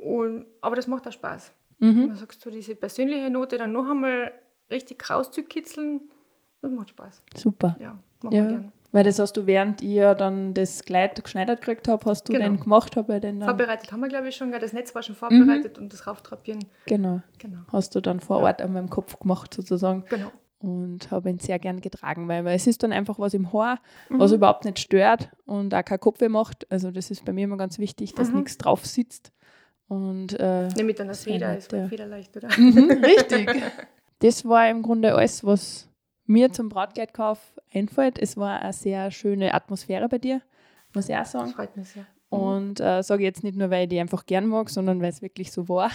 Und, 0.02 0.46
aber 0.62 0.76
das 0.76 0.88
macht 0.88 1.08
auch 1.08 1.12
Spaß. 1.12 1.54
Mhm. 1.80 2.08
Dann 2.10 2.16
sagst 2.16 2.46
du, 2.46 2.50
diese 2.50 2.76
persönliche 2.76 3.30
Note 3.30 3.58
dann 3.58 3.72
noch 3.72 3.90
einmal 3.90 4.32
richtig 4.70 5.10
rauszukitzeln, 5.10 6.02
das 6.62 6.72
macht 6.72 6.90
Spaß. 6.90 7.24
Super. 7.36 7.78
Ja, 7.80 7.98
machen 8.22 8.36
ja. 8.36 8.48
gerne. 8.48 8.72
Weil 8.92 9.04
das 9.04 9.20
hast 9.20 9.34
du, 9.34 9.46
während 9.46 9.82
ihr 9.82 10.16
dann 10.16 10.56
das 10.56 10.84
Kleid 10.84 11.24
geschneidert 11.24 11.62
gekriegt 11.62 11.88
habt, 11.88 12.06
hast 12.06 12.28
du 12.28 12.34
genau. 12.34 12.46
den 12.46 12.60
gemacht? 12.60 12.96
Hab 12.96 13.08
den 13.08 13.42
vorbereitet 13.42 13.92
haben 13.92 14.00
wir, 14.00 14.10
glaube 14.10 14.30
ich, 14.30 14.36
schon. 14.36 14.52
Das 14.52 14.74
Netz 14.74 14.96
war 14.96 15.04
schon 15.04 15.16
vorbereitet 15.16 15.78
mhm. 15.78 15.84
und 15.84 15.94
das 15.94 16.08
Rauftrapieren. 16.08 16.66
Genau. 16.86 17.22
genau. 17.38 17.60
Hast 17.72 17.94
du 17.94 18.02
dann 18.02 18.20
vor 18.20 18.40
Ort 18.40 18.62
ja. 18.62 18.66
an 18.66 18.74
meinem 18.74 18.90
Kopf 18.90 19.20
gemacht, 19.20 19.54
sozusagen. 19.54 20.06
Genau. 20.10 20.32
Und 20.60 21.12
habe 21.12 21.30
ihn 21.30 21.40
sehr 21.40 21.60
gern 21.60 21.82
getragen, 21.82 22.28
weil, 22.28 22.44
weil 22.44 22.56
es 22.56 22.68
ist 22.68 22.82
dann 22.82 22.92
einfach 22.92 23.20
was 23.20 23.34
im 23.34 23.54
Haar, 23.54 23.80
mhm. 24.10 24.20
was 24.20 24.32
überhaupt 24.32 24.66
nicht 24.66 24.80
stört 24.80 25.30
und 25.46 25.74
auch 25.74 25.86
kein 25.86 26.00
Kopfweh 26.00 26.28
macht. 26.28 26.70
Also 26.72 26.90
das 26.90 27.12
ist 27.12 27.24
bei 27.24 27.32
mir 27.32 27.44
immer 27.44 27.58
ganz 27.58 27.78
wichtig, 27.78 28.16
dass 28.16 28.30
mhm. 28.30 28.40
nichts 28.40 28.58
drauf 28.58 28.86
sitzt. 28.86 29.32
Und, 29.90 30.40
äh, 30.40 30.68
ne, 30.68 30.84
mit 30.84 31.02
einer 31.02 31.16
Feder 31.16 31.58
ist 31.58 31.72
ja. 31.72 31.88
Federleicht, 31.88 32.38
oder? 32.38 32.48
Mhm, 32.56 33.04
richtig. 33.04 33.50
das 34.20 34.46
war 34.46 34.70
im 34.70 34.84
Grunde 34.84 35.16
alles, 35.16 35.44
was 35.44 35.90
mir 36.28 36.52
zum 36.52 36.70
Brautkleidkauf 36.70 37.40
einfällt. 37.74 38.20
Es 38.20 38.38
war 38.38 38.62
eine 38.62 38.72
sehr 38.72 39.10
schöne 39.10 39.54
Atmosphäre 39.54 40.08
bei 40.08 40.20
dir, 40.20 40.42
muss 40.94 41.10
ich 41.10 41.16
auch 41.16 41.26
sagen. 41.26 41.46
Das 41.46 41.56
freut 41.56 41.76
mich 41.76 41.90
sehr. 41.90 42.06
Mhm. 42.30 42.38
Und 42.38 42.80
äh, 42.80 43.02
sage 43.02 43.24
jetzt 43.24 43.44
nicht 43.44 43.58
nur, 43.58 43.72
weil 43.72 43.84
ich 43.84 43.90
die 43.90 44.00
einfach 44.00 44.28
gern 44.28 44.46
mag, 44.46 44.70
sondern 44.70 45.02
weil 45.02 45.10
es 45.10 45.24
wirklich 45.24 45.52
so 45.52 45.68
war. 45.68 45.90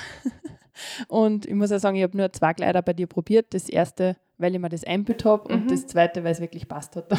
und 1.08 1.46
ich 1.46 1.54
muss 1.54 1.70
auch 1.70 1.78
sagen, 1.78 1.96
ich 1.96 2.02
habe 2.02 2.16
nur 2.16 2.32
zwei 2.32 2.52
Kleider 2.52 2.82
bei 2.82 2.94
dir 2.94 3.06
probiert. 3.06 3.54
Das 3.54 3.68
erste, 3.68 4.16
weil 4.38 4.52
ich 4.56 4.60
mir 4.60 4.68
das 4.68 4.82
einbüht 4.82 5.24
habe 5.24 5.54
mhm. 5.54 5.62
und 5.62 5.70
das 5.70 5.86
zweite, 5.86 6.24
weil 6.24 6.32
es 6.32 6.40
wirklich 6.40 6.66
passt 6.66 6.96
hat. 6.96 7.06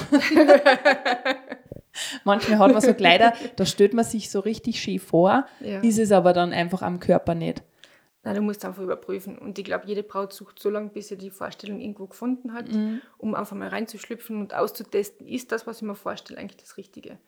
Manchmal 2.23 2.59
hat 2.59 2.71
man 2.73 2.81
so 2.81 2.93
Kleider, 2.93 3.33
da 3.55 3.65
stellt 3.65 3.93
man 3.93 4.05
sich 4.05 4.29
so 4.29 4.39
richtig 4.39 4.81
schön 4.81 4.99
vor, 4.99 5.45
ja. 5.59 5.79
ist 5.79 5.99
es 5.99 6.11
aber 6.11 6.33
dann 6.33 6.53
einfach 6.53 6.81
am 6.81 6.99
Körper 6.99 7.35
nicht. 7.35 7.63
Nein, 8.23 8.35
du 8.35 8.41
musst 8.41 8.65
einfach 8.65 8.81
überprüfen. 8.81 9.37
Und 9.37 9.59
ich 9.59 9.65
glaube, 9.65 9.85
jede 9.85 10.01
Braut 10.01 10.33
sucht 10.33 10.57
so 10.57 10.71
lange, 10.71 10.89
bis 10.89 11.09
sie 11.09 11.17
die 11.17 11.29
Vorstellung 11.29 11.79
irgendwo 11.79 12.07
gefunden 12.07 12.53
hat, 12.53 12.71
mhm. 12.71 13.01
um 13.19 13.35
einfach 13.35 13.55
mal 13.55 13.69
reinzuschlüpfen 13.69 14.39
und 14.41 14.55
auszutesten, 14.55 15.27
ist 15.27 15.51
das, 15.51 15.67
was 15.67 15.77
ich 15.77 15.83
mir 15.83 15.93
vorstelle, 15.93 16.39
eigentlich 16.39 16.57
das 16.57 16.77
Richtige. 16.77 17.19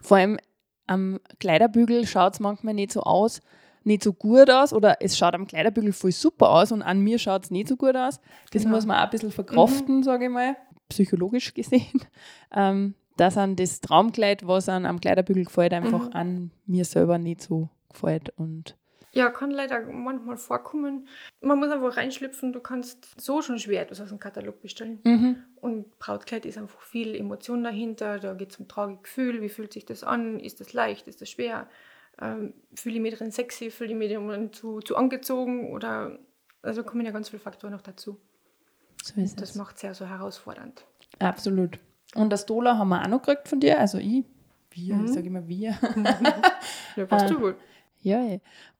Vor 0.00 0.16
allem 0.16 0.38
am 0.86 1.20
Kleiderbügel 1.40 2.06
schaut 2.06 2.34
es 2.34 2.40
manchmal 2.40 2.72
nicht 2.72 2.92
so 2.92 3.02
aus, 3.02 3.42
nicht 3.84 4.02
so 4.02 4.14
gut 4.14 4.50
aus 4.50 4.72
oder 4.72 4.96
es 5.00 5.18
schaut 5.18 5.34
am 5.34 5.46
Kleiderbügel 5.46 5.92
voll 5.92 6.12
super 6.12 6.50
aus 6.50 6.72
und 6.72 6.82
an 6.82 7.00
mir 7.00 7.18
schaut 7.18 7.44
es 7.44 7.50
nicht 7.50 7.68
so 7.68 7.76
gut 7.76 7.94
aus. 7.94 8.18
Das 8.50 8.62
genau. 8.62 8.76
muss 8.76 8.86
man 8.86 8.96
auch 8.96 9.04
ein 9.04 9.10
bisschen 9.10 9.32
verkraften, 9.32 9.98
mhm. 9.98 10.02
sage 10.04 10.24
ich 10.24 10.30
mal, 10.30 10.56
psychologisch 10.88 11.54
gesehen. 11.54 12.00
Ähm, 12.54 12.94
dass 13.16 13.36
an 13.36 13.56
das 13.56 13.80
Traumkleid, 13.80 14.46
was 14.46 14.68
an 14.68 14.86
am 14.86 15.00
Kleiderbügel 15.00 15.44
gefällt, 15.44 15.72
einfach 15.72 16.08
mhm. 16.08 16.12
an 16.12 16.50
mir 16.66 16.84
selber 16.84 17.18
nicht 17.18 17.42
so 17.42 17.68
gefällt. 17.88 18.30
Und 18.36 18.76
ja, 19.16 19.30
kann 19.30 19.50
leider 19.50 19.80
manchmal 19.80 20.36
vorkommen. 20.36 21.08
Man 21.40 21.58
muss 21.58 21.70
einfach 21.70 21.96
reinschlüpfen, 21.96 22.52
du 22.52 22.60
kannst 22.60 23.18
so 23.18 23.40
schon 23.40 23.58
schwer 23.58 23.80
etwas 23.80 24.02
aus 24.02 24.10
dem 24.10 24.18
Katalog 24.18 24.60
bestellen. 24.60 25.00
Mhm. 25.04 25.36
Und 25.56 25.98
Brautkleid 25.98 26.44
ist 26.44 26.58
einfach 26.58 26.82
viel 26.82 27.14
Emotion 27.14 27.64
dahinter, 27.64 28.18
da 28.18 28.34
geht 28.34 28.52
es 28.52 28.58
um 28.58 28.68
Tragegefühl, 28.68 29.40
wie 29.40 29.48
fühlt 29.48 29.72
sich 29.72 29.86
das 29.86 30.04
an, 30.04 30.38
ist 30.38 30.60
das 30.60 30.74
leicht, 30.74 31.08
ist 31.08 31.22
das 31.22 31.30
schwer, 31.30 31.66
ähm, 32.20 32.52
fühle 32.74 32.96
ich 32.96 33.00
mich 33.00 33.14
drin 33.14 33.30
sexy, 33.30 33.70
fühle 33.70 33.92
ich 33.92 33.96
mich 33.96 34.52
zu, 34.52 34.80
zu 34.80 34.96
angezogen 34.96 35.72
oder, 35.72 36.18
also 36.60 36.84
kommen 36.84 37.06
ja 37.06 37.12
ganz 37.12 37.30
viele 37.30 37.40
Faktoren 37.40 37.72
noch 37.72 37.80
dazu. 37.80 38.20
So 39.02 39.18
ist 39.18 39.40
das 39.40 39.54
macht 39.54 39.76
es 39.76 39.80
sehr 39.80 39.94
so 39.94 40.04
herausfordernd. 40.04 40.84
Absolut. 41.20 41.78
Und 42.16 42.30
das 42.30 42.46
Dollar 42.46 42.78
haben 42.78 42.88
wir 42.88 43.02
auch 43.02 43.08
noch 43.08 43.22
gekriegt 43.22 43.48
von 43.48 43.60
dir, 43.60 43.78
also 43.78 43.98
ich, 43.98 44.24
wir, 44.70 44.94
mhm. 44.94 45.04
ich 45.06 45.12
sage 45.12 45.26
immer 45.26 45.46
wir. 45.46 45.70
ja, 46.96 47.06
passt 47.06 47.30
du 47.30 47.40
wohl. 47.40 47.56
Ja, 48.02 48.20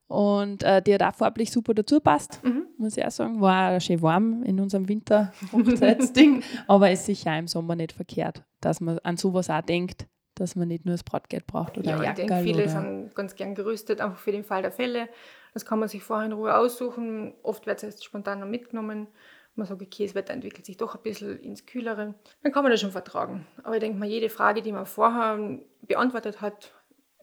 Und 0.09 0.63
äh, 0.63 0.83
die 0.83 0.95
hat 0.95 1.03
auch 1.03 1.15
farblich 1.15 1.51
super 1.51 1.75
dazu 1.75 2.01
passt, 2.01 2.43
mhm. 2.45 2.67
muss 2.79 2.97
ich 2.97 3.05
auch 3.05 3.11
sagen. 3.11 3.41
War 3.41 3.77
auch 3.77 3.81
schön 3.81 4.03
warm 4.03 4.43
in 4.45 4.61
unserem 4.61 4.89
Winter-Hochzeitsding, 4.89 6.43
aber 6.67 6.91
ist 6.91 7.07
sicher 7.07 7.33
auch 7.33 7.39
im 7.39 7.49
Sommer 7.49 7.77
nicht 7.77 7.93
verkehrt, 7.93 8.45
dass 8.61 8.81
man 8.81 8.99
an 9.01 9.17
sowas 9.17 9.51
auch 9.51 9.63
denkt, 9.63 10.07
dass 10.37 10.55
man 10.55 10.69
nicht 10.69 10.85
nur 10.85 10.95
das 10.95 11.03
Brautgeld 11.03 11.47
braucht 11.47 11.79
oder 11.79 11.91
ja, 11.91 12.03
Jacke. 12.03 12.23
Ich 12.23 12.29
denke, 12.29 12.45
viele 12.45 12.63
oder 12.65 12.69
sind 12.71 13.15
ganz 13.15 13.35
gern 13.35 13.55
gerüstet, 13.55 14.01
einfach 14.01 14.19
für 14.19 14.33
den 14.33 14.45
Fall 14.45 14.63
der 14.63 14.73
Fälle. 14.73 15.09
Das 15.55 15.65
kann 15.65 15.79
man 15.79 15.89
sich 15.89 16.03
vorher 16.03 16.27
in 16.27 16.33
Ruhe 16.33 16.55
aussuchen. 16.55 17.33
Oft 17.43 17.67
wird 17.67 17.79
es 17.79 17.85
erst 17.85 18.05
spontan 18.05 18.41
noch 18.41 18.47
mitgenommen. 18.47 19.09
Man 19.57 19.67
sagt, 19.67 19.83
okay, 19.83 20.05
das 20.05 20.15
Wetter 20.15 20.35
entwickelt 20.35 20.67
sich 20.67 20.77
doch 20.77 20.95
ein 20.95 21.03
bisschen 21.03 21.41
ins 21.41 21.65
Kühlere. 21.67 22.15
Dann 22.43 22.53
kann 22.53 22.63
man 22.63 22.71
das 22.71 22.81
schon 22.81 22.93
vertragen. 22.93 23.47
Aber 23.63 23.75
ich 23.75 23.81
denke 23.81 23.99
mal, 23.99 24.07
jede 24.07 24.29
Frage, 24.29 24.63
die 24.63 24.71
man 24.71 24.87
vorher 24.87 25.59
beantwortet 25.83 26.41
hat, 26.41 26.73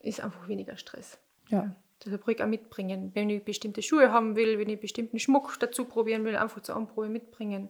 ist 0.01 0.19
einfach 0.19 0.47
weniger 0.47 0.75
Stress. 0.75 1.19
Ja. 1.49 1.75
Deshalb 2.03 2.27
ruhig 2.27 2.41
auch 2.43 2.47
mitbringen. 2.47 3.11
Wenn 3.13 3.29
ich 3.29 3.43
bestimmte 3.43 3.81
Schuhe 3.81 4.11
haben 4.11 4.35
will, 4.35 4.59
wenn 4.59 4.69
ich 4.69 4.79
bestimmten 4.79 5.19
Schmuck 5.19 5.57
dazu 5.59 5.85
probieren 5.85 6.25
will, 6.25 6.35
einfach 6.35 6.61
zur 6.61 6.75
Anprobe 6.75 7.07
mitbringen, 7.07 7.69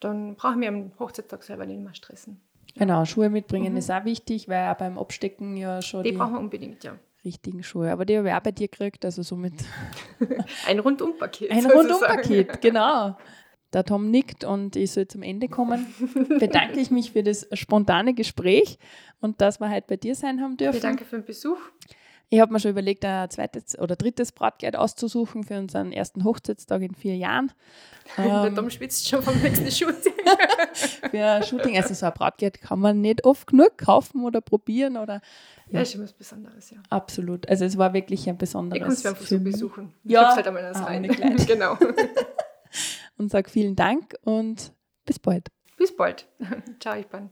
dann 0.00 0.34
brauchen 0.34 0.60
wir 0.60 0.68
am 0.68 0.92
Hochzeitstag 0.98 1.42
selber 1.42 1.66
nicht 1.66 1.80
mehr 1.80 1.94
stressen. 1.94 2.40
Genau, 2.74 3.04
Schuhe 3.04 3.30
mitbringen 3.30 3.72
mhm. 3.72 3.78
ist 3.78 3.90
auch 3.90 4.04
wichtig, 4.04 4.48
weil 4.48 4.70
auch 4.70 4.76
beim 4.76 4.98
Abstecken 4.98 5.56
ja 5.56 5.82
schon. 5.82 6.02
Die, 6.04 6.10
die 6.10 6.16
brauchen 6.16 6.34
wir 6.34 6.40
unbedingt, 6.40 6.84
ja. 6.84 6.98
Richtigen 7.24 7.62
Schuhe. 7.62 7.90
Aber 7.90 8.06
die 8.06 8.16
habe 8.16 8.28
ich 8.28 8.34
auch 8.34 8.40
bei 8.40 8.52
dir 8.52 8.68
gekriegt, 8.68 9.04
also 9.04 9.22
somit. 9.22 9.52
Ein 10.66 10.78
Rundumpaket. 10.78 11.50
Ein 11.50 11.66
Rundumpaket, 11.66 12.60
genau. 12.62 13.16
Der 13.72 13.84
Tom 13.84 14.10
nickt 14.10 14.44
und 14.44 14.74
ich 14.74 14.90
soll 14.90 15.06
zum 15.06 15.22
Ende 15.22 15.48
kommen. 15.48 15.86
Bedanke 16.40 16.80
ich 16.80 16.90
mich 16.90 17.12
für 17.12 17.22
das 17.22 17.46
spontane 17.52 18.14
Gespräch 18.14 18.78
und 19.20 19.40
dass 19.40 19.60
wir 19.60 19.70
heute 19.70 19.86
bei 19.88 19.96
dir 19.96 20.14
sein 20.14 20.40
haben 20.40 20.56
dürfen. 20.56 20.80
Danke 20.80 21.04
für 21.04 21.16
den 21.16 21.24
Besuch. 21.24 21.58
Ich 22.32 22.38
habe 22.38 22.52
mir 22.52 22.60
schon 22.60 22.70
überlegt, 22.70 23.04
ein 23.04 23.28
zweites 23.28 23.76
oder 23.76 23.96
drittes 23.96 24.30
Brautkleid 24.30 24.76
auszusuchen 24.76 25.42
für 25.42 25.58
unseren 25.58 25.90
ersten 25.90 26.22
Hochzeitstag 26.22 26.80
in 26.82 26.94
vier 26.94 27.16
Jahren. 27.16 27.50
Der 28.16 28.44
ähm, 28.46 28.54
Tom 28.54 28.70
schwitzt 28.70 29.08
schon 29.08 29.20
vom 29.20 29.36
nächsten 29.40 29.68
Shooting. 29.70 30.12
für 31.10 31.24
ein 31.24 31.42
Shooting, 31.42 31.76
also 31.76 31.92
so 31.92 32.06
ein 32.06 32.12
Brautkleid 32.12 32.60
kann 32.60 32.78
man 32.78 33.00
nicht 33.00 33.24
oft 33.24 33.48
genug 33.48 33.76
kaufen 33.78 34.24
oder 34.24 34.40
probieren 34.40 34.96
oder. 34.96 35.20
Ja, 35.70 35.80
ist 35.80 35.92
schon 35.92 36.02
was 36.02 36.12
Besonderes, 36.12 36.70
ja. 36.70 36.78
Absolut. 36.88 37.48
Also 37.48 37.64
es 37.64 37.76
war 37.76 37.92
wirklich 37.94 38.28
ein 38.28 38.38
besonderes. 38.38 38.76
Ich 38.76 38.84
kann 38.84 38.92
es 38.92 39.06
einfach 39.06 39.26
so 39.26 39.40
besuchen. 39.40 39.92
Ich 40.04 40.12
ja. 40.12 40.34
halt 40.34 40.46
einmal 40.46 40.62
das 40.62 40.78
ah, 40.78 40.84
rein. 40.84 41.02
genau. 41.46 41.76
und 43.20 43.30
sage 43.30 43.50
vielen 43.50 43.76
Dank 43.76 44.14
und 44.22 44.72
bis 45.04 45.18
bald. 45.18 45.48
Bis 45.76 45.94
bald. 45.94 46.26
Ciao, 46.80 46.96
ich 46.98 47.06
bin. 47.06 47.30